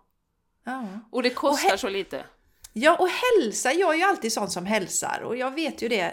Ja. 0.64 0.86
Och 1.10 1.22
det 1.22 1.30
kostar 1.30 1.74
Och 1.74 1.80
så 1.80 1.88
lite. 1.88 2.24
Ja, 2.72 2.96
och 2.96 3.08
hälsa. 3.08 3.72
Jag 3.72 3.94
är 3.94 3.98
ju 3.98 4.04
alltid 4.04 4.32
sån 4.32 4.50
som 4.50 4.66
hälsar 4.66 5.22
och 5.24 5.36
jag 5.36 5.54
vet 5.54 5.82
ju 5.82 5.88
det. 5.88 6.12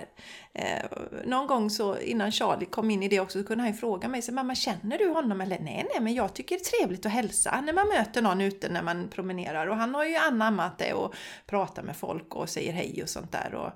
Eh, 0.53 0.85
någon 1.25 1.47
gång 1.47 1.69
så 1.69 1.99
innan 1.99 2.31
Charlie 2.31 2.65
kom 2.65 2.91
in 2.91 3.03
i 3.03 3.07
det 3.07 3.19
också 3.19 3.41
så 3.41 3.47
kunde 3.47 3.63
han 3.63 3.71
ju 3.71 3.77
fråga 3.77 4.07
mig 4.07 4.21
så 4.21 4.33
mamma 4.33 4.55
känner 4.55 4.97
du 4.97 5.09
honom 5.09 5.41
eller 5.41 5.59
nej, 5.59 5.85
nej, 5.93 6.01
men 6.01 6.13
jag 6.13 6.33
tycker 6.33 6.55
det 6.55 6.61
är 6.61 6.79
trevligt 6.79 7.05
att 7.05 7.11
hälsa 7.11 7.61
när 7.61 7.73
man 7.73 7.87
möter 7.87 8.21
någon 8.21 8.41
ute 8.41 8.69
när 8.69 8.81
man 8.81 9.07
promenerar 9.09 9.67
och 9.67 9.77
han 9.77 9.95
har 9.95 10.05
ju 10.05 10.15
anammat 10.15 10.77
det 10.77 10.93
och 10.93 11.15
pratar 11.45 11.83
med 11.83 11.97
folk 11.97 12.35
och 12.35 12.49
säger 12.49 12.73
hej 12.73 12.99
och 13.03 13.09
sånt 13.09 13.31
där. 13.31 13.53
Och, 13.53 13.71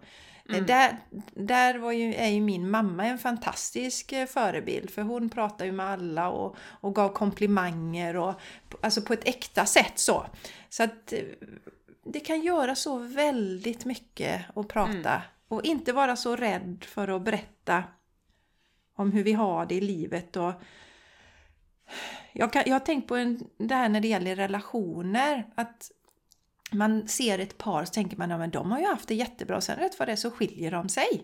eh, 0.49 0.63
Där, 0.63 0.97
där 1.33 1.77
var 1.77 1.91
ju, 1.91 2.13
är 2.13 2.27
ju 2.27 2.41
min 2.41 2.69
mamma 2.69 3.05
en 3.05 3.17
fantastisk 3.17 4.11
eh, 4.11 4.27
förebild 4.27 4.89
för 4.89 5.01
hon 5.01 5.29
pratar 5.29 5.65
ju 5.65 5.71
med 5.71 5.85
alla 5.85 6.29
och, 6.29 6.55
och 6.59 6.95
gav 6.95 7.09
komplimanger 7.09 8.15
och 8.15 8.33
alltså 8.81 9.01
på 9.01 9.13
ett 9.13 9.27
äkta 9.27 9.65
sätt 9.65 9.99
så. 9.99 10.25
Så 10.69 10.83
att 10.83 11.13
eh, 11.13 11.19
det 12.03 12.19
kan 12.19 12.41
göra 12.41 12.75
så 12.75 12.97
väldigt 12.97 13.85
mycket 13.85 14.45
att 14.55 14.67
prata 14.67 15.21
och 15.47 15.65
inte 15.65 15.93
vara 15.93 16.15
så 16.15 16.35
rädd 16.35 16.85
för 16.87 17.07
att 17.07 17.21
berätta 17.21 17.83
om 18.95 19.11
hur 19.11 19.23
vi 19.23 19.33
har 19.33 19.65
det 19.65 19.75
i 19.75 19.81
livet. 19.81 20.37
Och 20.37 20.53
jag, 22.33 22.53
kan, 22.53 22.63
jag 22.65 22.75
har 22.75 22.79
tänkt 22.79 23.07
på 23.07 23.15
en, 23.15 23.47
det 23.57 23.75
här 23.75 23.89
när 23.89 24.01
det 24.01 24.07
gäller 24.07 24.35
relationer. 24.35 25.47
Att 25.55 25.91
man 26.71 27.07
ser 27.07 27.39
ett 27.39 27.57
par 27.57 27.85
så 27.85 27.93
tänker 27.93 28.17
man 28.17 28.29
ja, 28.29 28.37
men 28.37 28.51
de 28.51 28.71
har 28.71 28.79
ju 28.79 28.85
haft 28.85 29.07
det 29.07 29.15
jättebra 29.15 29.61
sen 29.61 29.79
rätt 29.79 29.99
vad 29.99 30.07
det 30.07 30.11
är 30.11 30.15
så 30.15 30.31
skiljer 30.31 30.71
de 30.71 30.89
sig. 30.89 31.23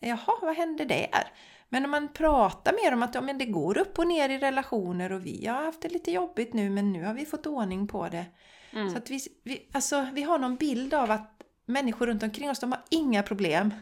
Jaha, 0.00 0.38
vad 0.42 0.56
hände 0.56 0.84
där? 0.84 1.24
Men 1.68 1.84
om 1.84 1.90
man 1.90 2.08
pratar 2.12 2.72
mer 2.72 2.92
om 2.92 3.02
att 3.02 3.14
ja, 3.14 3.20
men 3.20 3.38
det 3.38 3.46
går 3.46 3.78
upp 3.78 3.98
och 3.98 4.06
ner 4.06 4.28
i 4.28 4.38
relationer 4.38 5.12
och 5.12 5.26
vi 5.26 5.46
har 5.46 5.64
haft 5.64 5.80
det 5.80 5.88
lite 5.88 6.10
jobbigt 6.10 6.52
nu 6.52 6.70
men 6.70 6.92
nu 6.92 7.04
har 7.04 7.14
vi 7.14 7.26
fått 7.26 7.46
ordning 7.46 7.88
på 7.88 8.08
det. 8.08 8.24
Mm. 8.72 8.90
Så 8.90 8.98
att 8.98 9.10
vi, 9.10 9.20
vi, 9.42 9.68
alltså, 9.72 10.06
vi 10.12 10.22
har 10.22 10.38
någon 10.38 10.56
bild 10.56 10.94
av 10.94 11.10
att 11.10 11.42
människor 11.66 12.06
runt 12.06 12.22
omkring 12.22 12.50
oss, 12.50 12.60
de 12.60 12.72
har 12.72 12.82
inga 12.90 13.22
problem. 13.22 13.74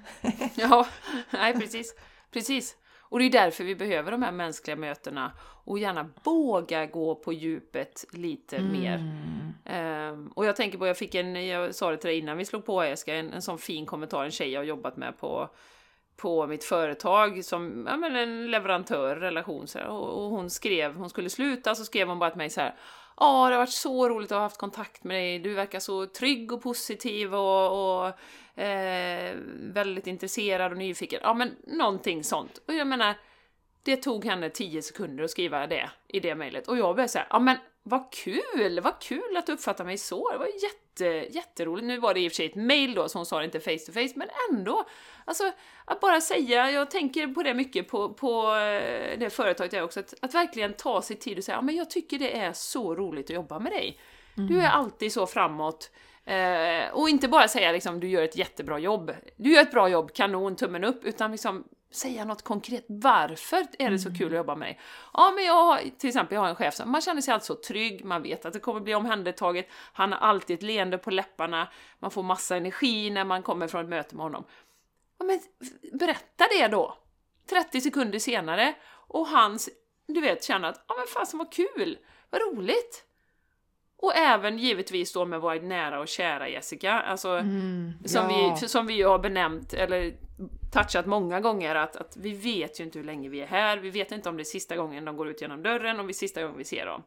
Ja, 0.54 0.86
nej 1.30 1.54
precis. 1.54 1.94
Precis. 2.30 2.76
Och 3.12 3.18
det 3.18 3.24
är 3.24 3.30
därför 3.30 3.64
vi 3.64 3.74
behöver 3.74 4.10
de 4.10 4.22
här 4.22 4.32
mänskliga 4.32 4.76
mötena 4.76 5.32
och 5.64 5.78
gärna 5.78 6.10
våga 6.24 6.86
gå 6.86 7.14
på 7.14 7.32
djupet 7.32 8.04
lite 8.12 8.60
mer. 8.62 9.14
Ehm, 9.64 10.28
och 10.28 10.46
jag 10.46 10.56
tänker 10.56 10.78
på, 10.78 10.86
jag 10.86 10.98
fick 10.98 11.14
en, 11.14 11.46
jag 11.46 11.74
sa 11.74 11.90
det 11.90 11.96
till 11.96 12.08
dig 12.08 12.18
innan 12.18 12.36
vi 12.36 12.44
slog 12.44 12.64
på 12.64 12.84
Jessica, 12.84 13.14
en, 13.14 13.32
en 13.32 13.42
sån 13.42 13.58
fin 13.58 13.86
kommentar, 13.86 14.24
en 14.24 14.30
tjej 14.30 14.50
jag 14.50 14.60
har 14.60 14.64
jobbat 14.64 14.96
med 14.96 15.18
på, 15.18 15.48
på 16.16 16.46
mitt 16.46 16.64
företag 16.64 17.44
som 17.44 17.86
ja, 17.90 17.96
men 17.96 18.16
en 18.16 18.50
leverantör, 18.50 19.16
relation 19.16 19.66
så 19.66 19.78
här, 19.78 19.86
och, 19.86 20.24
och 20.24 20.30
hon 20.30 20.50
skrev, 20.50 20.94
hon 20.94 21.10
skulle 21.10 21.30
sluta, 21.30 21.74
så 21.74 21.84
skrev 21.84 22.08
hon 22.08 22.18
bara 22.18 22.30
till 22.30 22.38
mig 22.38 22.50
så 22.50 22.60
här. 22.60 22.74
Ja, 23.16 23.48
det 23.48 23.54
har 23.54 23.60
varit 23.60 23.70
så 23.70 24.08
roligt 24.08 24.32
att 24.32 24.36
ha 24.36 24.42
haft 24.42 24.58
kontakt 24.58 25.04
med 25.04 25.16
dig. 25.16 25.38
Du 25.38 25.54
verkar 25.54 25.80
så 25.80 26.06
trygg 26.06 26.52
och 26.52 26.62
positiv 26.62 27.34
och, 27.34 28.02
och 28.04 28.60
eh, 28.62 29.36
väldigt 29.60 30.06
intresserad 30.06 30.72
och 30.72 30.78
nyfiken. 30.78 31.20
Ja, 31.22 31.34
men 31.34 31.56
någonting 31.66 32.24
sånt. 32.24 32.58
Och 32.68 32.74
jag 32.74 32.86
menar, 32.86 33.14
det 33.82 33.96
tog 33.96 34.24
henne 34.24 34.50
10 34.50 34.82
sekunder 34.82 35.24
att 35.24 35.30
skriva 35.30 35.66
det 35.66 35.90
i 36.08 36.20
det 36.20 36.34
mejlet. 36.34 36.68
Och 36.68 36.78
jag 36.78 36.96
började 36.96 37.12
säga, 37.12 37.26
ja 37.30 37.38
men 37.38 37.56
vad 37.82 38.12
kul! 38.12 38.80
Vad 38.80 39.00
kul 39.00 39.36
att 39.36 39.46
du 39.46 39.52
uppfattar 39.52 39.84
mig 39.84 39.98
så! 39.98 40.32
Det 40.32 40.38
var 40.38 40.46
jätte, 40.46 40.81
jätteroligt. 41.00 41.86
Nu 41.86 41.98
var 41.98 42.14
det 42.14 42.20
i 42.20 42.28
och 42.28 42.32
för 42.32 42.36
sig 42.36 42.46
ett 42.46 42.54
mail 42.54 42.94
då, 42.94 43.08
så 43.08 43.18
hon 43.18 43.26
sa 43.26 43.38
det 43.38 43.44
inte 43.44 43.60
face 43.60 43.86
to 43.86 43.92
face, 43.92 44.12
men 44.14 44.28
ändå. 44.50 44.84
Alltså, 45.24 45.52
att 45.84 46.00
bara 46.00 46.20
säga, 46.20 46.70
jag 46.70 46.90
tänker 46.90 47.26
på 47.26 47.42
det 47.42 47.54
mycket 47.54 47.88
på, 47.88 48.14
på 48.14 48.54
eh, 48.54 49.18
det 49.18 49.30
företaget 49.32 49.72
jag 49.72 49.84
också, 49.84 50.00
att, 50.00 50.14
att 50.20 50.34
verkligen 50.34 50.72
ta 50.72 51.02
sig 51.02 51.16
tid 51.16 51.38
och 51.38 51.44
säga, 51.44 51.56
ja 51.56 51.62
men 51.62 51.76
jag 51.76 51.90
tycker 51.90 52.18
det 52.18 52.38
är 52.38 52.52
så 52.52 52.94
roligt 52.94 53.26
att 53.26 53.34
jobba 53.34 53.58
med 53.58 53.72
dig. 53.72 53.98
Du 54.34 54.60
är 54.60 54.68
alltid 54.68 55.12
så 55.12 55.26
framåt. 55.26 55.90
Eh, 56.24 56.92
och 56.92 57.08
inte 57.08 57.28
bara 57.28 57.48
säga 57.48 57.72
liksom, 57.72 58.00
du 58.00 58.08
gör 58.08 58.22
ett 58.22 58.36
jättebra 58.36 58.78
jobb. 58.78 59.12
Du 59.36 59.52
gör 59.52 59.62
ett 59.62 59.70
bra 59.70 59.88
jobb, 59.88 60.12
kanon, 60.12 60.56
tummen 60.56 60.84
upp, 60.84 61.04
utan 61.04 61.32
liksom 61.32 61.64
säga 61.92 62.24
något 62.24 62.42
konkret. 62.42 62.84
Varför 62.88 63.66
är 63.78 63.90
det 63.90 63.98
så 63.98 64.14
kul 64.14 64.26
att 64.26 64.36
jobba 64.36 64.54
med 64.54 64.68
dig? 64.68 64.80
Ja, 65.12 65.32
men 65.34 65.44
jag 65.44 65.64
har, 65.64 65.78
till 65.98 66.08
exempel, 66.08 66.34
jag 66.34 66.42
har 66.42 66.48
en 66.48 66.54
chef 66.54 66.74
som, 66.74 66.90
man 66.90 67.00
känner 67.00 67.20
sig 67.20 67.34
alltså 67.34 67.54
så 67.54 67.60
trygg, 67.60 68.04
man 68.04 68.22
vet 68.22 68.44
att 68.44 68.52
det 68.52 68.60
kommer 68.60 68.80
bli 68.80 68.94
omhändertaget, 68.94 69.68
han 69.92 70.12
har 70.12 70.18
alltid 70.18 70.56
ett 70.56 70.62
leende 70.62 70.98
på 70.98 71.10
läpparna, 71.10 71.68
man 71.98 72.10
får 72.10 72.22
massa 72.22 72.56
energi 72.56 73.10
när 73.10 73.24
man 73.24 73.42
kommer 73.42 73.68
från 73.68 73.84
ett 73.84 73.90
möte 73.90 74.16
med 74.16 74.22
honom. 74.22 74.44
Ja, 75.18 75.24
men 75.24 75.40
berätta 75.98 76.44
det 76.58 76.68
då! 76.68 76.98
30 77.50 77.80
sekunder 77.80 78.18
senare, 78.18 78.74
och 79.08 79.26
hans, 79.26 79.68
du 80.06 80.20
vet, 80.20 80.44
känner 80.44 80.68
att, 80.68 80.84
ja 80.88 80.94
men 80.98 81.06
fasen 81.06 81.38
vad 81.38 81.52
kul, 81.52 81.98
vad 82.30 82.40
roligt! 82.40 83.04
Och 84.02 84.16
även 84.16 84.58
givetvis 84.58 85.12
då 85.12 85.24
med 85.24 85.40
våra 85.40 85.54
nära 85.54 86.00
och 86.00 86.08
kära 86.08 86.48
Jessica, 86.48 86.92
alltså 86.92 87.28
Mm, 87.28 87.92
som, 88.04 88.30
ja. 88.30 88.58
vi, 88.60 88.68
som 88.68 88.86
vi 88.86 89.02
har 89.02 89.18
benämnt, 89.18 89.74
eller 89.74 90.14
touchat 90.72 91.06
många 91.06 91.40
gånger, 91.40 91.74
att, 91.74 91.96
att 91.96 92.16
vi 92.16 92.32
vet 92.32 92.80
ju 92.80 92.84
inte 92.84 92.98
hur 92.98 93.06
länge 93.06 93.28
vi 93.28 93.40
är 93.40 93.46
här, 93.46 93.76
vi 93.76 93.90
vet 93.90 94.12
inte 94.12 94.28
om 94.28 94.36
det 94.36 94.42
är 94.42 94.44
sista 94.44 94.76
gången 94.76 95.04
de 95.04 95.16
går 95.16 95.28
ut 95.28 95.40
genom 95.40 95.62
dörren, 95.62 96.00
om 96.00 96.06
det 96.06 96.10
är 96.10 96.14
sista 96.14 96.42
gången 96.42 96.58
vi 96.58 96.64
ser 96.64 96.86
dem. 96.86 97.02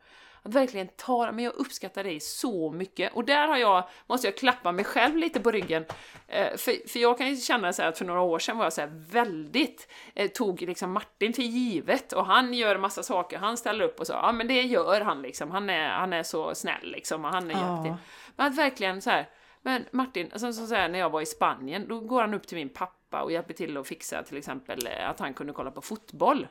Att 0.46 0.54
verkligen 0.54 0.88
ta 0.96 1.32
men 1.32 1.44
jag 1.44 1.54
uppskattar 1.54 2.04
dig 2.04 2.20
så 2.20 2.72
mycket. 2.72 3.14
Och 3.14 3.26
där 3.26 3.48
har 3.48 3.58
jag, 3.58 3.90
måste 4.08 4.28
jag 4.28 4.38
klappa 4.38 4.72
mig 4.72 4.86
själv 4.86 5.18
lite 5.18 5.40
på 5.40 5.52
ryggen. 5.52 5.86
Eh, 6.28 6.58
för, 6.58 6.90
för 6.90 7.00
jag 7.00 7.18
kan 7.18 7.30
ju 7.30 7.36
känna 7.36 7.74
så 7.74 7.84
att 7.84 7.98
för 7.98 8.06
några 8.06 8.22
år 8.22 8.40
sedan 8.40 8.58
var 8.58 8.66
jag 8.66 8.74
så 8.74 8.88
väldigt, 8.92 9.92
eh, 10.16 10.32
tog 10.32 10.62
liksom 10.62 10.92
Martin 10.92 11.34
för 11.34 11.42
givet 11.42 12.14
och 12.14 12.26
han 12.26 12.54
gör 12.54 12.78
massa 12.78 13.04
saker, 13.04 13.38
han 13.38 13.58
ställer 13.58 13.86
upp 13.86 14.00
och 14.00 14.08
så, 14.08 14.14
ja 14.14 14.32
men 14.32 14.48
det 14.48 14.62
gör 14.62 15.02
han 15.02 15.22
liksom, 15.22 15.52
han 15.52 15.70
är, 15.70 15.90
han 15.90 16.14
är 16.14 16.24
så 16.24 16.56
snäll 16.56 16.92
liksom 16.92 17.26
och 17.26 17.32
han 17.32 17.52
är 17.52 17.54
jätte... 17.54 17.98
Men 18.36 18.48
att 18.48 18.58
verkligen 18.58 19.02
så 19.02 19.10
här, 19.10 19.30
men 19.66 19.86
Martin, 19.92 20.30
alltså, 20.34 20.54
så, 20.54 20.76
här, 20.76 20.90
när 20.90 21.00
jag 21.00 21.10
var 21.10 21.22
i 21.22 21.26
Spanien, 21.26 21.88
då 21.88 22.00
går 22.00 22.22
han 22.22 22.34
upp 22.34 22.48
till 22.48 22.58
min 22.58 22.70
pappa 22.70 23.22
och 23.22 23.32
hjälper 23.32 23.54
till 23.54 23.78
att 23.78 23.88
fixa 23.88 24.24
till 24.24 24.38
exempel 24.38 24.88
eh, 24.88 25.10
att 25.10 25.20
han 25.20 25.34
kunde 25.34 25.54
kolla 25.54 25.72
på 25.72 25.82
fotboll. 25.82 26.48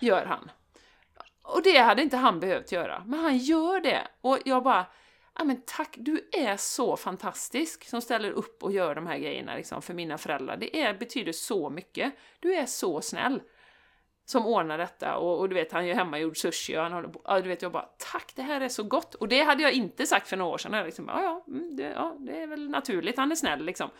Gör 0.00 0.24
han. 0.24 0.50
Och 1.42 1.62
det 1.62 1.78
hade 1.78 2.02
inte 2.02 2.16
han 2.16 2.40
behövt 2.40 2.72
göra, 2.72 3.02
men 3.06 3.20
han 3.20 3.38
gör 3.38 3.80
det. 3.80 4.08
Och 4.20 4.38
jag 4.44 4.62
bara, 4.62 4.86
ja 5.38 5.44
men 5.44 5.62
tack, 5.66 5.94
du 5.98 6.28
är 6.32 6.56
så 6.56 6.96
fantastisk 6.96 7.88
som 7.88 8.02
ställer 8.02 8.30
upp 8.30 8.62
och 8.62 8.72
gör 8.72 8.94
de 8.94 9.06
här 9.06 9.18
grejerna 9.18 9.54
liksom, 9.54 9.82
för 9.82 9.94
mina 9.94 10.18
föräldrar. 10.18 10.56
Det 10.56 10.82
är, 10.82 10.94
betyder 10.94 11.32
så 11.32 11.70
mycket. 11.70 12.12
Du 12.40 12.54
är 12.54 12.66
så 12.66 13.00
snäll 13.00 13.40
som 14.30 14.46
ordnar 14.46 14.78
detta 14.78 15.16
och, 15.16 15.38
och 15.38 15.48
du 15.48 15.54
vet, 15.54 15.72
han 15.72 15.86
gör 15.86 15.94
hemmagjord 15.94 16.36
sushi 16.36 16.76
och 16.78 16.82
han 16.82 16.92
håller 16.92 17.08
på, 17.08 17.20
ja, 17.24 17.40
du 17.40 17.48
vet, 17.48 17.62
jag 17.62 17.72
bara 17.72 17.88
tack, 18.12 18.32
det 18.34 18.42
här 18.42 18.60
är 18.60 18.68
så 18.68 18.82
gott. 18.82 19.14
Och 19.14 19.28
det 19.28 19.42
hade 19.42 19.62
jag 19.62 19.72
inte 19.72 20.06
sagt 20.06 20.28
för 20.28 20.36
några 20.36 20.50
år 20.54 20.58
sedan. 20.58 20.72
Jag 20.72 20.86
liksom, 20.86 21.08
ja, 21.08 21.22
ja, 21.22 21.44
mm, 21.52 21.76
det, 21.76 21.82
ja, 21.82 22.16
det 22.18 22.42
är 22.42 22.46
väl 22.46 22.70
naturligt, 22.70 23.16
han 23.16 23.32
är 23.32 23.36
snäll 23.36 23.64
liksom. 23.64 23.90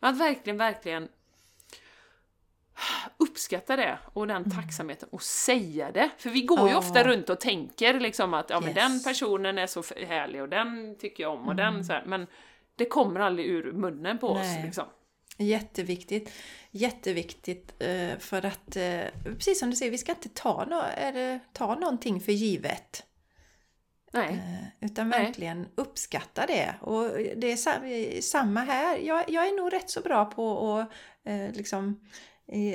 Men 0.00 0.10
att 0.14 0.20
verkligen, 0.20 0.58
verkligen 0.58 1.08
uppskatta 3.16 3.76
det 3.76 3.98
och 4.12 4.26
den 4.26 4.50
tacksamheten 4.50 5.08
och 5.12 5.22
säga 5.22 5.90
det. 5.92 6.10
För 6.18 6.30
vi 6.30 6.42
går 6.42 6.68
ju 6.68 6.72
Ja. 6.72 6.78
ofta 6.78 7.04
runt 7.04 7.30
och 7.30 7.40
tänker 7.40 8.00
liksom 8.00 8.34
att 8.34 8.50
ja, 8.50 8.60
men 8.60 8.68
Yes. 8.68 8.76
den 8.76 9.12
personen 9.12 9.58
är 9.58 9.66
så 9.66 9.82
härlig 10.06 10.42
och 10.42 10.48
den 10.48 10.96
tycker 10.98 11.22
jag 11.22 11.32
om 11.32 11.48
och 11.48 11.56
den 11.56 11.84
så 11.84 11.92
här, 11.92 12.02
men 12.06 12.26
det 12.76 12.84
kommer 12.84 13.20
aldrig 13.20 13.46
ur 13.46 13.72
munnen 13.72 14.18
på 14.18 14.34
Nej. 14.34 14.58
oss 14.58 14.64
liksom. 14.64 14.84
Jätteviktigt. 15.38 16.30
Jätteviktigt 16.70 17.74
eh, 17.78 18.18
för 18.18 18.46
att, 18.46 18.76
eh, 18.76 19.00
precis 19.24 19.58
som 19.58 19.70
du 19.70 19.76
säger, 19.76 19.90
vi 19.90 19.98
ska 19.98 20.12
inte 20.12 20.28
ta, 20.28 20.64
no 20.64 21.40
ta 21.52 21.74
någonting 21.74 22.20
för 22.20 22.32
givet. 22.32 23.04
Nej. 24.12 24.28
Eh, 24.28 24.86
Utan 24.90 25.08
Nej. 25.08 25.24
verkligen 25.24 25.66
uppskatta 25.74 26.46
det. 26.46 26.74
Och 26.80 27.04
det 27.36 27.52
är 27.52 27.56
sa- 27.56 28.22
samma 28.22 28.60
här. 28.60 28.98
Jag, 28.98 29.30
jag 29.30 29.46
är 29.48 29.56
nog 29.56 29.72
rätt 29.72 29.90
så 29.90 30.00
bra 30.00 30.24
på 30.24 30.78
att 30.78 31.56
liksom 31.56 32.00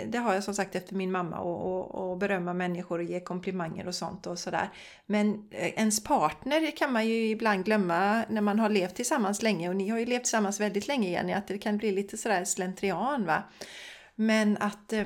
det 0.06 0.18
har 0.18 0.34
jag 0.34 0.44
som 0.44 0.54
sagt 0.54 0.76
efter 0.76 0.96
min 0.96 1.12
mamma 1.12 1.40
och, 1.40 1.66
och, 1.66 2.12
och 2.12 2.18
berömma 2.18 2.54
människor 2.54 3.00
och 3.00 3.04
ge 3.04 3.20
komplimanger 3.20 3.88
och 3.88 3.96
sånt 3.96 4.28
och 4.28 4.40
sådär. 4.40 4.70
Men 5.06 5.50
eh, 5.52 5.68
ens 5.68 6.04
partner 6.04 6.78
kan 6.78 6.94
man 6.94 7.08
ju 7.08 7.30
ibland 7.30 7.66
glömma 7.66 8.26
när 8.30 8.42
man 8.42 8.60
har 8.60 8.70
levt 8.70 8.96
tillsammans 8.96 9.42
länge 9.42 9.70
och 9.70 9.76
ni 9.76 9.90
har 9.90 10.00
ju 10.00 10.06
levt 10.06 10.24
tillsammans 10.24 10.60
väldigt 10.60 10.88
länge 10.88 11.10
Jenny 11.10 11.34
att 11.34 11.48
det 11.48 11.58
kan 11.58 11.78
bli 11.78 11.92
lite 11.92 12.18
sådär 12.18 12.46
slentrian 12.46 13.26
va. 13.26 13.44
Men 14.16 14.58
att 14.58 14.94
eh, 14.94 15.06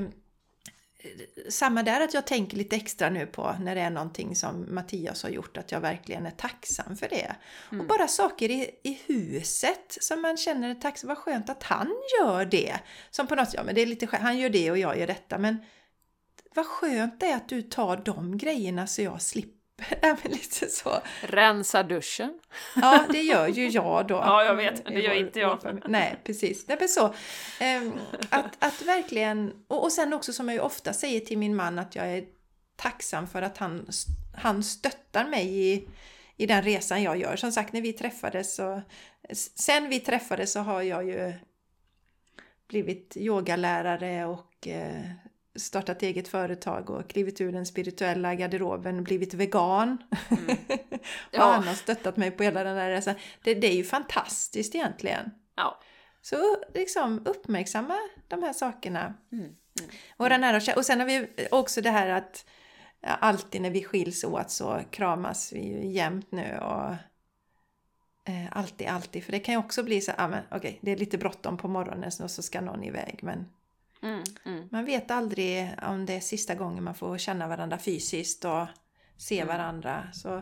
samma 1.50 1.84
där 1.84 2.02
att 2.02 2.14
jag 2.14 2.28
tänker 2.28 2.58
lite 2.58 2.76
extra 2.76 3.10
nu 3.10 3.26
på 3.26 3.56
när 3.62 3.76
det 3.76 3.82
är 3.82 3.90
någonting 3.90 4.36
som 4.36 4.76
Mattias 4.76 5.24
har 5.24 5.30
gjort, 5.30 5.58
att 5.58 5.72
jag 5.72 5.80
verkligen 5.80 6.26
är 6.26 6.32
tacksam 6.32 6.98
för 6.98 7.10
det. 7.10 7.36
Och 7.80 7.86
bara 7.86 8.08
saker 8.08 8.52
i, 8.52 8.72
i 8.84 9.02
huset 9.06 9.98
som 10.02 10.22
man 10.22 10.38
känner 10.38 10.70
är 10.70 10.76
tacksam, 10.76 11.08
vad 11.08 11.18
skönt 11.18 11.50
att 11.50 11.64
han 11.64 11.94
gör 12.20 12.46
det. 12.46 12.80
Som 13.10 13.28
på 13.28 13.36
något 13.36 13.46
sätt, 13.46 13.56
ja 13.58 13.64
men 13.64 13.76
det 13.76 13.82
är 13.82 13.86
lite 13.86 14.08
skönt, 14.08 14.24
han 14.24 14.40
gör 14.40 14.50
det 14.50 14.72
och 14.72 14.78
jag 14.78 15.00
gör 15.00 15.08
detta, 15.08 15.38
men 15.38 15.58
vad 16.56 16.66
skönt 16.66 17.20
det 17.20 17.26
är 17.26 17.36
att 17.36 17.50
du 17.50 17.62
tar 17.62 17.98
de 17.98 18.38
grejerna 18.38 18.88
så 18.88 19.02
jag 19.02 19.22
slipper. 19.22 19.57
Men 20.02 20.18
lite 20.24 20.70
så. 20.70 21.02
Rensa 21.22 21.84
duschen. 21.84 22.40
Ja, 22.76 23.06
det 23.10 23.22
gör 23.22 23.48
ju 23.48 23.68
jag 23.68 24.08
då. 24.08 24.16
Ja, 24.26 24.44
jag 24.44 24.56
vet. 24.56 24.86
Det 24.86 25.00
gör 25.00 25.14
inte 25.14 25.40
jag. 25.40 25.82
Nej, 25.88 26.20
precis. 26.24 26.68
Nej, 26.68 26.78
men 26.80 26.90
så. 26.90 27.14
Ehm, 27.60 27.94
att, 28.30 28.64
att 28.64 28.82
verkligen... 28.82 29.54
Och, 29.68 29.84
och 29.84 29.92
sen 29.92 30.14
också 30.14 30.34
som 30.34 30.48
jag 30.48 30.56
ju 30.56 30.62
ofta 30.62 30.94
säger 30.94 31.20
till 31.20 31.38
min 31.38 31.56
man 31.56 31.80
att 31.80 31.96
jag 31.96 32.08
är 32.08 32.26
tacksam 32.76 33.28
för 33.28 33.42
att 33.42 33.58
han, 33.58 33.88
han 34.38 34.64
stöttar 34.64 35.26
mig 35.26 35.74
i, 35.74 35.88
i 36.38 36.46
den 36.46 36.64
resan 36.64 37.04
jag 37.04 37.18
gör. 37.18 37.36
Som 37.36 37.52
sagt, 37.52 37.74
när 37.74 37.82
vi 37.82 37.94
träffades 37.94 38.56
så... 38.56 38.82
Sen 39.56 39.90
vi 39.90 40.00
träffades 40.00 40.52
så 40.52 40.60
har 40.60 40.82
jag 40.82 41.08
ju 41.08 41.34
blivit 42.68 43.18
yogalärare 43.18 44.26
och 44.26 44.68
eh, 44.68 45.12
startat 45.58 46.04
eget 46.04 46.28
företag 46.28 46.90
och 46.90 47.10
klivit 47.10 47.42
ur 47.42 47.52
den 47.52 47.66
spirituella 47.66 48.36
garderoben, 48.36 49.04
blivit 49.04 49.34
vegan. 49.34 49.98
och 50.30 50.38
Ja. 51.32 51.52
han 51.52 51.68
har 51.68 51.76
stöttat 51.76 52.18
mig 52.18 52.32
på 52.32 52.44
hela 52.44 52.64
den 52.64 52.78
här 52.78 52.90
resan. 52.90 53.16
Det, 53.44 53.54
det 53.54 53.68
är 53.68 53.76
ju 53.76 53.84
fantastiskt 53.84 54.76
egentligen. 54.76 55.32
Ja. 55.56 55.80
Så 56.22 56.58
liksom 56.74 57.22
uppmärksamma 57.26 57.98
de 58.28 58.44
här 58.44 58.54
sakerna. 58.54 59.14
Mm. 59.32 59.56
Och, 60.18 60.30
den 60.30 60.44
här, 60.44 60.78
och 60.78 60.86
sen 60.86 61.00
har 61.00 61.08
vi 61.08 61.28
också 61.52 61.82
det 61.82 61.90
här 61.90 62.10
att 62.10 62.46
alltid 63.02 63.62
när 63.62 63.70
vi 63.70 63.84
skiljs 63.84 64.24
åt 64.24 64.52
så 64.52 64.82
kramas 64.92 65.54
vi 65.54 65.60
ju 65.60 65.92
jämt 65.92 66.32
nu. 66.32 66.58
Och, 66.58 66.94
eh, 68.32 68.48
alltid, 68.52 68.88
alltid. 68.88 69.24
För 69.24 69.32
det 69.32 69.40
kan 69.40 69.54
ju 69.54 69.60
också 69.60 69.84
bli 69.84 70.02
så 70.02 70.12
ah, 70.18 70.28
men 70.28 70.44
okej, 70.52 70.80
det 70.82 70.92
är 70.92 70.98
lite 70.98 71.18
bråttom 71.18 71.58
på 71.58 71.68
morgonen 71.68 72.12
och 72.24 72.32
så 72.32 72.42
ska 72.42 72.62
någon 72.62 72.84
iväg. 72.84 73.20
Men 73.22 73.46
Mm, 74.04 74.24
mm. 74.46 74.68
man 74.72 74.86
vet 74.86 75.12
aldrig 75.12 75.70
om 75.88 76.06
det 76.06 76.14
är 76.16 76.20
sista 76.20 76.56
gången 76.56 76.84
man 76.84 76.96
får 76.96 77.18
känna 77.18 77.48
varandra 77.48 77.78
fysiskt 77.78 78.46
och 78.46 78.66
se 79.18 79.40
Mm. 79.40 79.48
varandra. 79.58 80.04
Så, 80.14 80.42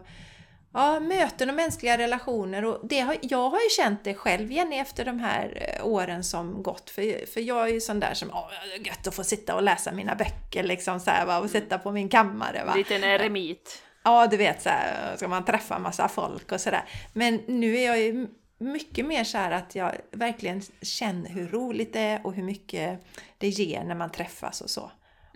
ja, 0.74 1.00
möten 1.00 1.50
och 1.50 1.56
mänskliga 1.56 1.98
relationer. 1.98 2.66
Och 2.66 2.88
det 2.88 3.00
har, 3.00 3.18
jag 3.22 3.50
har 3.50 3.60
ju 3.60 3.70
känt 3.70 4.04
det 4.04 4.14
själv 4.14 4.52
Jenny 4.52 4.76
efter 4.76 5.06
de 5.06 5.20
här 5.20 5.76
eh, 5.80 5.86
åren 5.88 6.24
som 6.24 6.64
gått. 6.64 6.90
För, 6.90 7.26
för 7.26 7.42
jag 7.42 7.70
är 7.70 7.74
ju 7.74 7.82
sån 7.82 8.00
där 8.00 8.14
som, 8.14 8.30
åh, 8.34 8.50
gött 8.86 9.08
att 9.08 9.16
få 9.16 9.24
sitta 9.24 9.56
och 9.56 9.64
läsa 9.64 9.92
mina 9.92 10.16
böcker 10.16 10.64
liksom 10.64 11.00
så 11.00 11.12
här, 11.12 11.26
va, 11.26 11.40
och 11.40 11.50
sitta 11.50 11.78
på 11.78 11.92
min 11.92 12.10
kammare. 12.10 12.64
Va? 12.66 12.76
Liten 12.76 13.04
eremit. 13.04 13.82
Ja, 14.04 14.28
du 14.28 14.38
vet 14.38 14.62
så 14.62 14.70
här, 14.70 15.18
ska 15.18 15.28
man 15.28 15.46
träffa 15.46 15.80
massa 15.80 16.08
folk 16.08 16.52
och 16.52 16.62
sådär. 16.62 16.84
Men 17.14 17.42
nu 17.48 17.78
är 17.78 17.86
jag 17.86 18.00
ju 18.02 18.28
mycket 18.58 19.06
mer 19.06 19.24
så 19.24 19.38
att 19.38 19.76
jag 19.76 19.92
verkligen 20.12 20.62
känner 20.82 21.30
hur 21.30 21.48
roligt 21.48 21.94
det 21.94 22.00
är 22.00 22.26
och 22.26 22.34
hur 22.34 22.44
mycket 22.44 23.00
det 23.38 23.48
ger 23.48 23.84
när 23.84 23.96
man 23.96 24.12
träffas 24.12 24.62
och 24.62 24.70
så. 24.70 24.92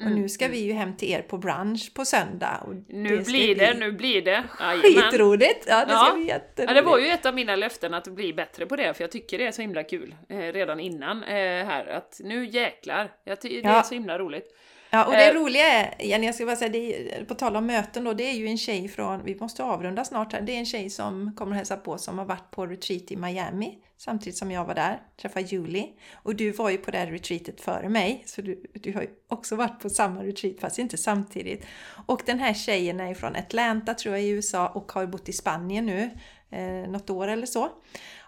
Och 0.05 0.11
nu 0.11 0.29
ska 0.29 0.47
vi 0.47 0.59
ju 0.59 0.73
hem 0.73 0.95
till 0.97 1.11
er 1.11 1.21
på 1.21 1.37
brunch 1.37 1.93
på 1.93 2.05
söndag. 2.05 2.67
Nu 2.87 3.07
ska 3.23 3.31
blir 3.31 3.55
bli 3.55 3.65
det, 3.65 3.73
nu 3.79 3.91
blir 3.91 4.21
det. 4.21 4.43
Jajamän. 4.59 4.81
Skitroligt! 4.81 5.65
Ja, 5.67 5.85
det 5.85 5.91
ska 5.91 6.05
Ja. 6.09 6.13
bli 6.15 6.27
jätteroligt. 6.27 6.69
Ja, 6.69 6.73
det 6.73 6.81
var 6.81 6.99
ju 6.99 7.07
ett 7.07 7.25
av 7.25 7.33
mina 7.35 7.55
löften 7.55 7.93
att 7.93 8.07
bli 8.07 8.33
bättre 8.33 8.65
på 8.65 8.75
det, 8.75 8.93
för 8.93 9.03
jag 9.03 9.11
tycker 9.11 9.37
det 9.37 9.47
är 9.47 9.51
så 9.51 9.61
himla 9.61 9.83
kul 9.83 10.15
eh, 10.29 10.37
redan 10.37 10.79
innan 10.79 11.23
eh, 11.23 11.29
här, 11.65 11.85
att 11.87 12.19
nu 12.23 12.45
jäklar, 12.45 13.11
jag 13.23 13.41
ty- 13.41 13.61
det 13.61 13.67
Ja. 13.69 13.79
är 13.79 13.83
så 13.83 13.93
himla 13.93 14.19
roligt. 14.19 14.55
Ja, 14.89 15.05
och 15.05 15.11
det 15.11 15.29
Eh. 15.29 15.33
roliga 15.33 15.65
är, 15.65 16.05
Jenny, 16.05 16.25
jag 16.25 16.35
ska 16.35 16.45
bara 16.45 16.55
säga, 16.55 16.69
det 16.69 17.13
är, 17.13 17.25
på 17.25 17.35
tal 17.35 17.55
om 17.55 17.65
möten 17.65 18.03
då, 18.03 18.13
det 18.13 18.23
är 18.23 18.33
ju 18.33 18.47
en 18.47 18.57
tjej 18.57 18.87
från, 18.87 19.23
vi 19.23 19.35
måste 19.39 19.63
avrunda 19.63 20.05
snart 20.05 20.33
här, 20.33 20.41
det 20.41 20.51
är 20.51 20.59
en 20.59 20.65
tjej 20.65 20.89
som 20.89 21.35
kommer 21.35 21.55
hälsa 21.55 21.77
på 21.77 21.97
som 21.97 22.17
har 22.17 22.25
varit 22.25 22.51
på 22.51 22.65
retreat 22.65 23.11
i 23.11 23.15
Miami 23.15 23.77
samtidigt 23.97 24.37
som 24.37 24.51
jag 24.51 24.65
var 24.65 24.75
där, 24.75 25.01
träffade 25.21 25.45
Julie. 25.45 25.87
Och 26.13 26.35
du 26.35 26.51
var 26.51 26.69
ju 26.69 26.77
på 26.77 26.91
det 26.91 26.97
här 26.97 27.07
retreatet 27.07 27.61
före 27.61 27.89
mig, 27.89 28.23
så 28.25 28.41
du, 28.41 28.63
du 28.73 28.93
har 28.93 29.01
ju 29.01 29.09
också 29.27 29.55
varit 29.55 29.79
på 29.79 29.89
samma 29.89 30.23
retreat 30.23 30.59
fast 30.59 30.79
inte 30.79 30.97
samtidigt. 30.97 31.65
Och 32.05 32.21
den 32.25 32.39
här 32.39 32.53
tjejen 32.53 32.99
är 32.99 33.13
från 33.13 33.35
Atlanta 33.35 33.93
tror 33.93 34.15
jag 34.15 34.23
i 34.23 34.29
USA 34.29 34.67
och 34.67 34.91
har 34.91 35.05
bott 35.05 35.29
i 35.29 35.33
Spanien 35.33 35.85
nu 35.85 36.09
eh, 36.49 36.89
något 36.89 37.09
år 37.09 37.27
eller 37.27 37.45
så. 37.45 37.69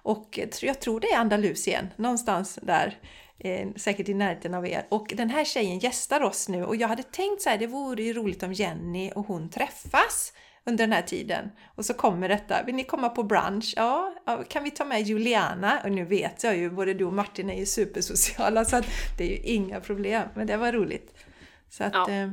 Och 0.03 0.39
jag 0.61 0.79
tror 0.79 0.99
det 0.99 1.07
är 1.07 1.17
Andalusien, 1.17 1.87
någonstans 1.95 2.59
där. 2.61 2.97
Eh, 3.43 3.67
säkert 3.75 4.09
i 4.09 4.13
närheten 4.13 4.53
av 4.53 4.67
er. 4.67 4.85
Och 4.89 5.13
den 5.17 5.29
här 5.29 5.45
tjejen 5.45 5.79
gästar 5.79 6.21
oss 6.21 6.49
nu 6.49 6.65
och 6.65 6.75
jag 6.75 6.87
hade 6.87 7.03
tänkt 7.03 7.41
så 7.41 7.49
här, 7.49 7.57
det 7.57 7.67
vore 7.67 8.03
ju 8.03 8.13
roligt 8.13 8.43
om 8.43 8.53
Jenny 8.53 9.11
och 9.15 9.27
hon 9.27 9.49
träffas 9.49 10.33
under 10.65 10.83
den 10.87 10.93
här 10.93 11.01
tiden. 11.01 11.51
Och 11.75 11.85
så 11.85 11.93
kommer 11.93 12.29
detta, 12.29 12.63
vill 12.63 12.75
ni 12.75 12.83
komma 12.83 13.09
på 13.09 13.23
brunch? 13.23 13.73
Ja, 13.77 14.13
kan 14.49 14.63
vi 14.63 14.71
ta 14.71 14.85
med 14.85 15.01
Juliana? 15.01 15.81
Och 15.83 15.91
nu 15.91 16.05
vet 16.05 16.43
jag 16.43 16.57
ju, 16.57 16.69
både 16.69 16.93
du 16.93 17.05
och 17.05 17.13
Martin 17.13 17.49
är 17.49 17.59
ju 17.59 17.65
supersociala 17.65 18.65
så 18.65 18.75
att 18.75 18.85
det 19.17 19.23
är 19.23 19.29
ju 19.29 19.53
inga 19.53 19.79
problem. 19.79 20.27
Men 20.35 20.47
det 20.47 20.57
var 20.57 20.71
roligt. 20.71 21.15
Så 21.69 21.83
att, 21.83 21.93
Ja. 21.93 22.29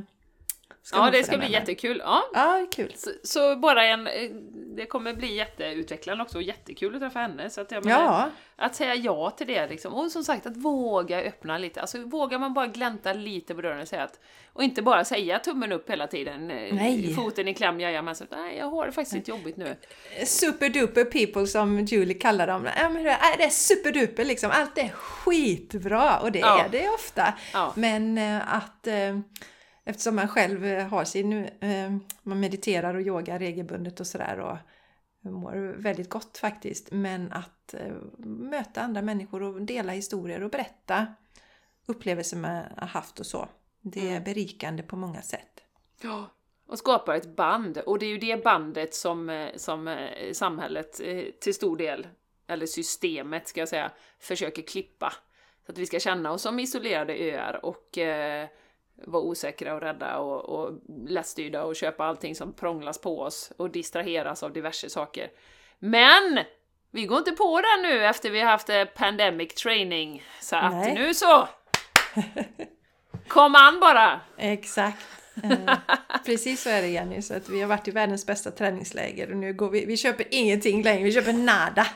Eh, 0.93 0.99
Ja, 0.99 1.09
det 1.11 1.23
ska 1.23 1.31
med 1.31 1.39
bli 1.39 1.49
mig. 1.49 1.59
jättekul. 1.59 2.01
Ja. 2.05 2.23
Ja, 2.33 2.65
kul. 2.71 2.93
Så, 2.97 3.09
så 3.23 3.55
bara 3.55 3.85
en... 3.85 4.07
eh, 4.07 4.29
Det 4.75 4.85
kommer 4.85 5.13
bli 5.13 5.35
jätteutvecklande 5.35 6.23
också 6.23 6.37
och 6.37 6.43
jättekul 6.43 6.95
att 6.95 7.01
träffa 7.01 7.19
henne. 7.19 7.49
Så 7.49 7.61
att 7.61 7.71
jag 7.71 7.85
menar, 7.85 8.03
Ja, 8.03 8.29
Att 8.65 8.75
säga 8.75 8.95
ja 8.95 9.29
till 9.31 9.47
det 9.47 9.67
liksom. 9.67 9.93
Och 9.93 10.11
som 10.11 10.23
sagt, 10.23 10.45
att 10.45 10.57
våga 10.57 11.21
öppna 11.23 11.57
lite. 11.57 11.81
Alltså 11.81 11.97
vågar 12.03 12.39
man 12.39 12.53
bara 12.53 12.67
glänta 12.67 13.13
lite 13.13 13.55
på 13.55 13.61
dörren 13.61 13.81
och 13.81 13.87
säga 13.87 14.03
att... 14.03 14.19
Och 14.53 14.63
inte 14.63 14.81
bara 14.81 15.05
säga 15.05 15.39
tummen 15.39 15.71
upp 15.71 15.89
hela 15.89 16.07
tiden. 16.07 16.51
eh, 16.51 16.73
Nej. 16.75 17.13
Foten 17.15 17.47
i 17.47 17.53
kläm, 17.53 17.79
jajamensan. 17.79 18.27
Nej, 18.31 18.57
jag 18.57 18.65
har 18.65 18.85
det 18.85 18.91
faktiskt 18.91 19.15
lite 19.15 19.31
jobbigt 19.31 19.57
nu. 19.57 19.75
superduper 20.25 21.05
people 21.05 21.47
som 21.47 21.79
Julie 21.79 22.13
kallar 22.19 22.47
dem. 22.47 22.67
Ja, 22.77 22.89
men 22.89 23.03
det 23.03 23.09
är- 23.09 23.49
superduper 23.49 24.25
liksom, 24.25 24.51
allt 24.53 24.77
är 24.77 24.89
skitbra 24.89 26.19
och 26.19 26.31
det 26.31 26.39
Ja. 26.39 26.63
är 26.65 26.69
det 26.69 26.89
ofta. 26.89 27.33
Ja. 27.53 27.73
Men 27.75 28.17
eh, 28.17 28.55
att 28.55 28.87
eh, 28.87 29.19
eftersom 29.83 30.15
man 30.15 30.27
själv 30.27 30.65
eh, 30.65 30.87
har 30.87 31.05
sin, 31.05 31.33
eh, 31.45 31.95
man 32.23 32.39
mediterar 32.39 32.93
och 32.93 33.01
yogar 33.01 33.39
regelbundet 33.39 33.99
och 33.99 34.07
sådär 34.07 34.39
och 34.39 34.57
mår 35.31 35.75
väldigt 35.77 36.09
gott 36.09 36.37
faktiskt. 36.37 36.91
Men 36.91 37.31
att 37.31 37.73
eh, 37.73 37.93
möta 38.25 38.81
andra 38.81 39.01
människor 39.01 39.43
och 39.43 39.61
dela 39.61 39.91
historier 39.91 40.43
och 40.43 40.49
berätta 40.51 41.07
upplevelser 41.85 42.37
man 42.37 42.63
har 42.77 42.87
haft 42.87 43.19
och 43.19 43.25
så. 43.25 43.49
Det 43.81 43.99
är 44.07 44.11
Mm. 44.11 44.23
berikande 44.23 44.83
på 44.83 44.95
många 44.95 45.21
sätt. 45.21 45.63
Ja. 46.01 46.29
Och 46.67 46.79
skapar 46.79 47.15
ett 47.15 47.35
band. 47.35 47.77
Och 47.77 47.99
det 47.99 48.05
är 48.05 48.09
ju 48.09 48.17
det 48.17 48.43
bandet 48.43 48.93
som, 48.93 49.49
som 49.55 50.07
samhället 50.33 51.01
till 51.41 51.53
stor 51.53 51.77
del, 51.77 52.07
eller 52.47 52.65
systemet 52.65 53.47
ska 53.47 53.59
jag 53.59 53.69
säga, 53.69 53.91
försöker 54.19 54.61
klippa. 54.61 55.13
Så 55.65 55.71
att 55.71 55.77
vi 55.77 55.85
ska 55.85 55.99
känna 55.99 56.31
oss 56.31 56.41
som 56.41 56.59
isolerade 56.59 57.13
öar 57.13 57.65
och 57.65 57.97
eh, 57.97 58.47
vara 59.07 59.23
osäkra 59.23 59.73
och 59.73 59.81
rädda 59.81 60.17
och, 60.17 60.49
och 60.49 60.73
lättstyrda 61.07 61.63
och 61.63 61.75
köpa 61.75 62.05
allting 62.05 62.35
som 62.35 62.53
prånglas 62.53 63.01
på 63.01 63.21
oss 63.21 63.51
och 63.57 63.69
distraheras 63.69 64.43
av 64.43 64.53
diverse 64.53 64.89
saker. 64.89 65.31
Men! 65.79 66.39
Vi 66.91 67.05
går 67.05 67.17
inte 67.17 67.31
på 67.31 67.61
det 67.61 67.81
nu 67.81 68.05
efter 68.05 68.29
vi 68.29 68.39
har 68.39 68.51
haft 68.51 68.69
eh, 68.69 68.85
pandemic 68.85 69.53
training. 69.53 70.23
Så 70.41 70.55
att 70.55 70.73
Nej. 70.73 70.93
nu 70.93 71.13
så! 71.13 71.47
Kom 73.27 73.55
an 73.55 73.79
bara! 73.79 74.21
Exakt. 74.37 75.18
Eh, 75.43 75.77
precis 76.25 76.61
så 76.61 76.69
är 76.69 76.81
det 76.81 76.87
Jenny, 76.87 77.21
så 77.21 77.33
att 77.33 77.49
vi 77.49 77.61
har 77.61 77.67
varit 77.67 77.87
i 77.87 77.91
världens 77.91 78.25
bästa 78.25 78.51
träningsläger 78.51 79.31
och 79.31 79.37
nu 79.37 79.53
går 79.53 79.69
vi, 79.69 79.85
vi 79.85 79.97
köper 79.97 80.25
ingenting 80.31 80.83
längre, 80.83 81.03
vi 81.03 81.11
köper 81.13 81.33
nada. 81.33 81.87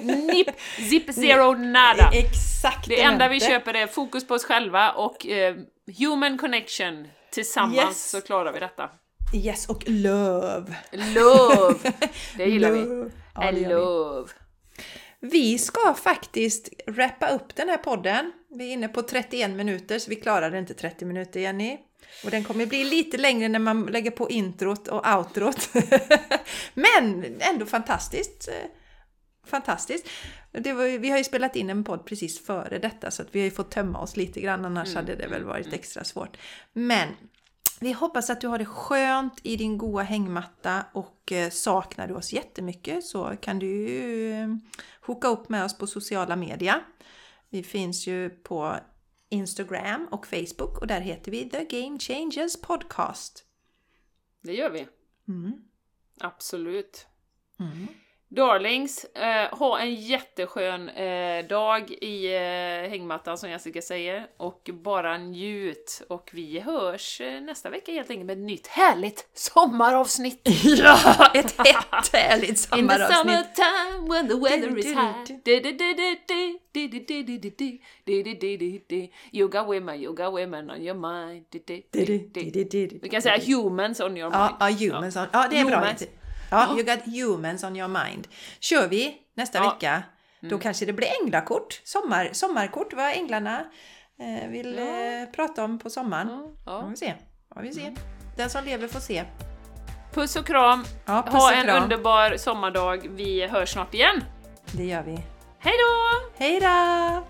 Nip, 0.00 0.48
zip, 0.90 1.14
zero, 1.14 1.52
nada! 1.54 2.10
Exakt! 2.12 2.88
Det 2.88 3.00
enda 3.02 3.28
vi 3.28 3.40
köper 3.40 3.74
är 3.74 3.86
fokus 3.86 4.26
på 4.26 4.34
oss 4.34 4.44
själva 4.44 4.90
och 4.92 5.26
eh, 5.26 5.56
human 5.98 6.38
connection. 6.38 7.08
Tillsammans 7.30 7.78
Yes. 7.88 8.10
så 8.10 8.20
klarar 8.20 8.52
vi 8.52 8.60
detta. 8.60 8.90
Yes, 9.34 9.68
och 9.68 9.84
love! 9.86 10.74
Love! 10.92 11.92
Det 12.36 12.44
gillar 12.44 12.70
vi. 12.70 12.78
Love. 12.80 13.10
Ja, 13.34 13.52
I 13.52 13.62
gör 13.62 13.68
vi. 13.68 13.74
love. 13.74 14.28
Vi 15.20 15.58
ska 15.58 15.94
faktiskt 15.94 16.68
wrappa 16.86 17.28
upp 17.28 17.54
den 17.56 17.68
här 17.68 17.76
podden. 17.76 18.32
Vi 18.58 18.68
är 18.68 18.72
inne 18.72 18.88
på 18.88 19.02
31 19.02 19.50
minuter, 19.50 19.98
så 19.98 20.10
vi 20.10 20.16
klarade 20.16 20.58
inte 20.58 20.74
30 20.74 21.04
minuter 21.04 21.40
Jenny. 21.40 21.78
Och 22.24 22.30
den 22.30 22.44
kommer 22.44 22.66
bli 22.66 22.84
lite 22.84 23.18
längre 23.18 23.48
när 23.48 23.58
man 23.58 23.86
lägger 23.86 24.10
på 24.10 24.30
introt 24.30 24.88
och 24.88 25.06
outrot. 25.16 25.68
Men 26.74 27.24
ändå 27.40 27.66
fantastiskt. 27.66 28.48
eh, 28.48 28.54
Fantastiskt. 29.46 30.06
Var, 30.52 30.98
vi 30.98 31.10
har 31.10 31.18
ju 31.18 31.24
spelat 31.24 31.56
in 31.56 31.70
en 31.70 31.84
podd 31.84 32.06
precis 32.06 32.46
före 32.46 32.78
detta 32.78 33.10
så 33.10 33.22
att 33.22 33.28
vi 33.32 33.40
har 33.40 33.44
ju 33.44 33.50
fått 33.50 33.70
tömma 33.70 33.98
oss 34.00 34.16
lite 34.16 34.40
grann 34.40 34.64
annars 34.64 34.94
hade 34.94 35.14
det 35.16 35.26
väl 35.26 35.44
varit 35.44 35.72
extra 35.72 36.04
svårt. 36.04 36.36
Men 36.72 37.08
vi 37.80 37.92
hoppas 37.92 38.30
att 38.30 38.40
du 38.40 38.48
har 38.48 38.58
det 38.58 38.64
skönt 38.64 39.40
i 39.42 39.56
din 39.56 39.78
goa 39.78 40.02
hängmatta 40.02 40.84
och 40.92 41.32
eh, 41.32 41.50
saknar 41.50 42.08
du 42.08 42.14
oss 42.14 42.32
jättemycket 42.32 43.04
så 43.04 43.36
kan 43.40 43.58
du 43.58 43.66
ju 43.66 44.32
eh, 44.32 44.48
hooka 45.00 45.28
upp 45.28 45.48
med 45.48 45.64
oss 45.64 45.78
på 45.78 45.86
sociala 45.86 46.36
medier. 46.36 46.80
Vi 47.50 47.62
finns 47.62 48.06
ju 48.06 48.30
på 48.30 48.76
Instagram 49.30 50.08
och 50.10 50.26
Facebook 50.26 50.78
och 50.78 50.86
där 50.86 51.00
heter 51.00 51.30
vi 51.30 51.50
The 51.50 51.64
Game 51.64 51.98
Changers 51.98 52.60
Podcast. 52.60 53.44
Det 54.40 54.54
gör 54.54 54.70
vi. 54.70 54.86
Mm. 55.28 55.52
Absolut. 56.20 57.06
Mm. 57.58 57.86
Darlings, 58.32 59.04
eh, 59.04 59.58
ha 59.58 59.80
en 59.80 59.94
jätteskön 59.94 60.88
eh, 60.88 61.46
dag 61.46 61.90
i 61.90 62.34
eh, 62.34 62.90
hängmattan 62.90 63.38
som 63.38 63.50
Jessica 63.50 63.82
säger. 63.82 64.26
Och 64.36 64.70
bara 64.72 65.18
njut. 65.18 66.02
Och 66.08 66.30
vi 66.32 66.60
hörs 66.60 67.20
eh, 67.20 67.40
nästa 67.40 67.70
vecka 67.70 67.92
helt 67.92 68.10
enkelt 68.10 68.26
med 68.26 68.38
ett 68.38 68.44
nytt 68.44 68.66
härligt 68.66 69.28
sommaravsnitt. 69.34 70.48
Ja, 70.64 71.30
ett 71.34 71.54
hett 71.58 72.12
härligt 72.12 72.48
In 72.48 72.54
the 72.54 72.60
sommaravsnitt! 72.60 73.16
summertime 73.16 74.08
when 74.08 74.28
the 74.28 74.34
weather 74.34 74.78
is 74.78 74.86
high. 74.86 75.24
got 79.48 79.66
women, 79.66 80.00
you 80.00 80.14
got 80.14 80.32
women 80.32 80.70
on 80.70 80.82
your 80.82 80.94
mind. 80.94 81.44
Vi 83.02 83.08
kan 83.10 83.22
säga 83.22 83.38
humans 83.46 84.00
on 84.00 84.16
your 84.16 84.30
mind. 84.30 84.52
Ja, 84.60 84.68
humans 84.78 85.16
on, 85.16 85.26
ja, 85.32 85.46
det 85.50 85.58
är 85.58 85.64
bra. 85.64 85.94
Ja, 86.50 86.68
you 86.76 86.82
got 86.82 87.00
humans 87.04 87.64
on 87.64 87.76
your 87.76 87.88
mind. 87.88 88.28
Kör 88.60 88.88
vi 88.88 89.16
nästa 89.34 89.58
Ja. 89.58 89.70
vecka, 89.70 90.02
då 90.40 90.58
kanske 90.58 90.86
det 90.86 90.92
blir 90.92 91.08
änglakort. 91.22 91.80
Sommar, 91.84 92.28
sommarkort, 92.32 92.92
vad 92.92 93.12
änglarna 93.12 93.64
eh, 94.20 94.48
vill 94.50 94.74
Ja. 94.78 94.84
eh, 94.84 95.26
prata 95.36 95.64
om 95.64 95.78
på 95.78 95.90
sommaren. 95.90 96.28
Ja, 96.28 96.52
Ja, 96.66 96.86
vi 96.90 96.96
se. 96.96 97.14
Ja, 97.54 97.60
vi 97.60 97.72
se. 97.72 97.94
Den 98.36 98.50
som 98.50 98.64
lever 98.64 98.88
får 98.88 99.00
se. 99.00 99.24
Puss 100.14 100.36
och 100.36 100.46
kram. 100.46 100.84
Ja, 101.06 101.22
puss 101.22 101.34
Ha 101.34 101.52
en 101.52 101.64
kram. 101.64 101.82
underbar 101.82 102.36
sommardag. 102.36 103.08
Vi 103.10 103.46
hörs 103.46 103.72
snart 103.72 103.94
igen. 103.94 104.24
Det 104.72 104.84
gör 104.84 105.02
vi. 105.02 105.12
Hej 105.58 105.74
då! 105.78 106.28
Hej 106.44 106.60
då! 106.60 107.24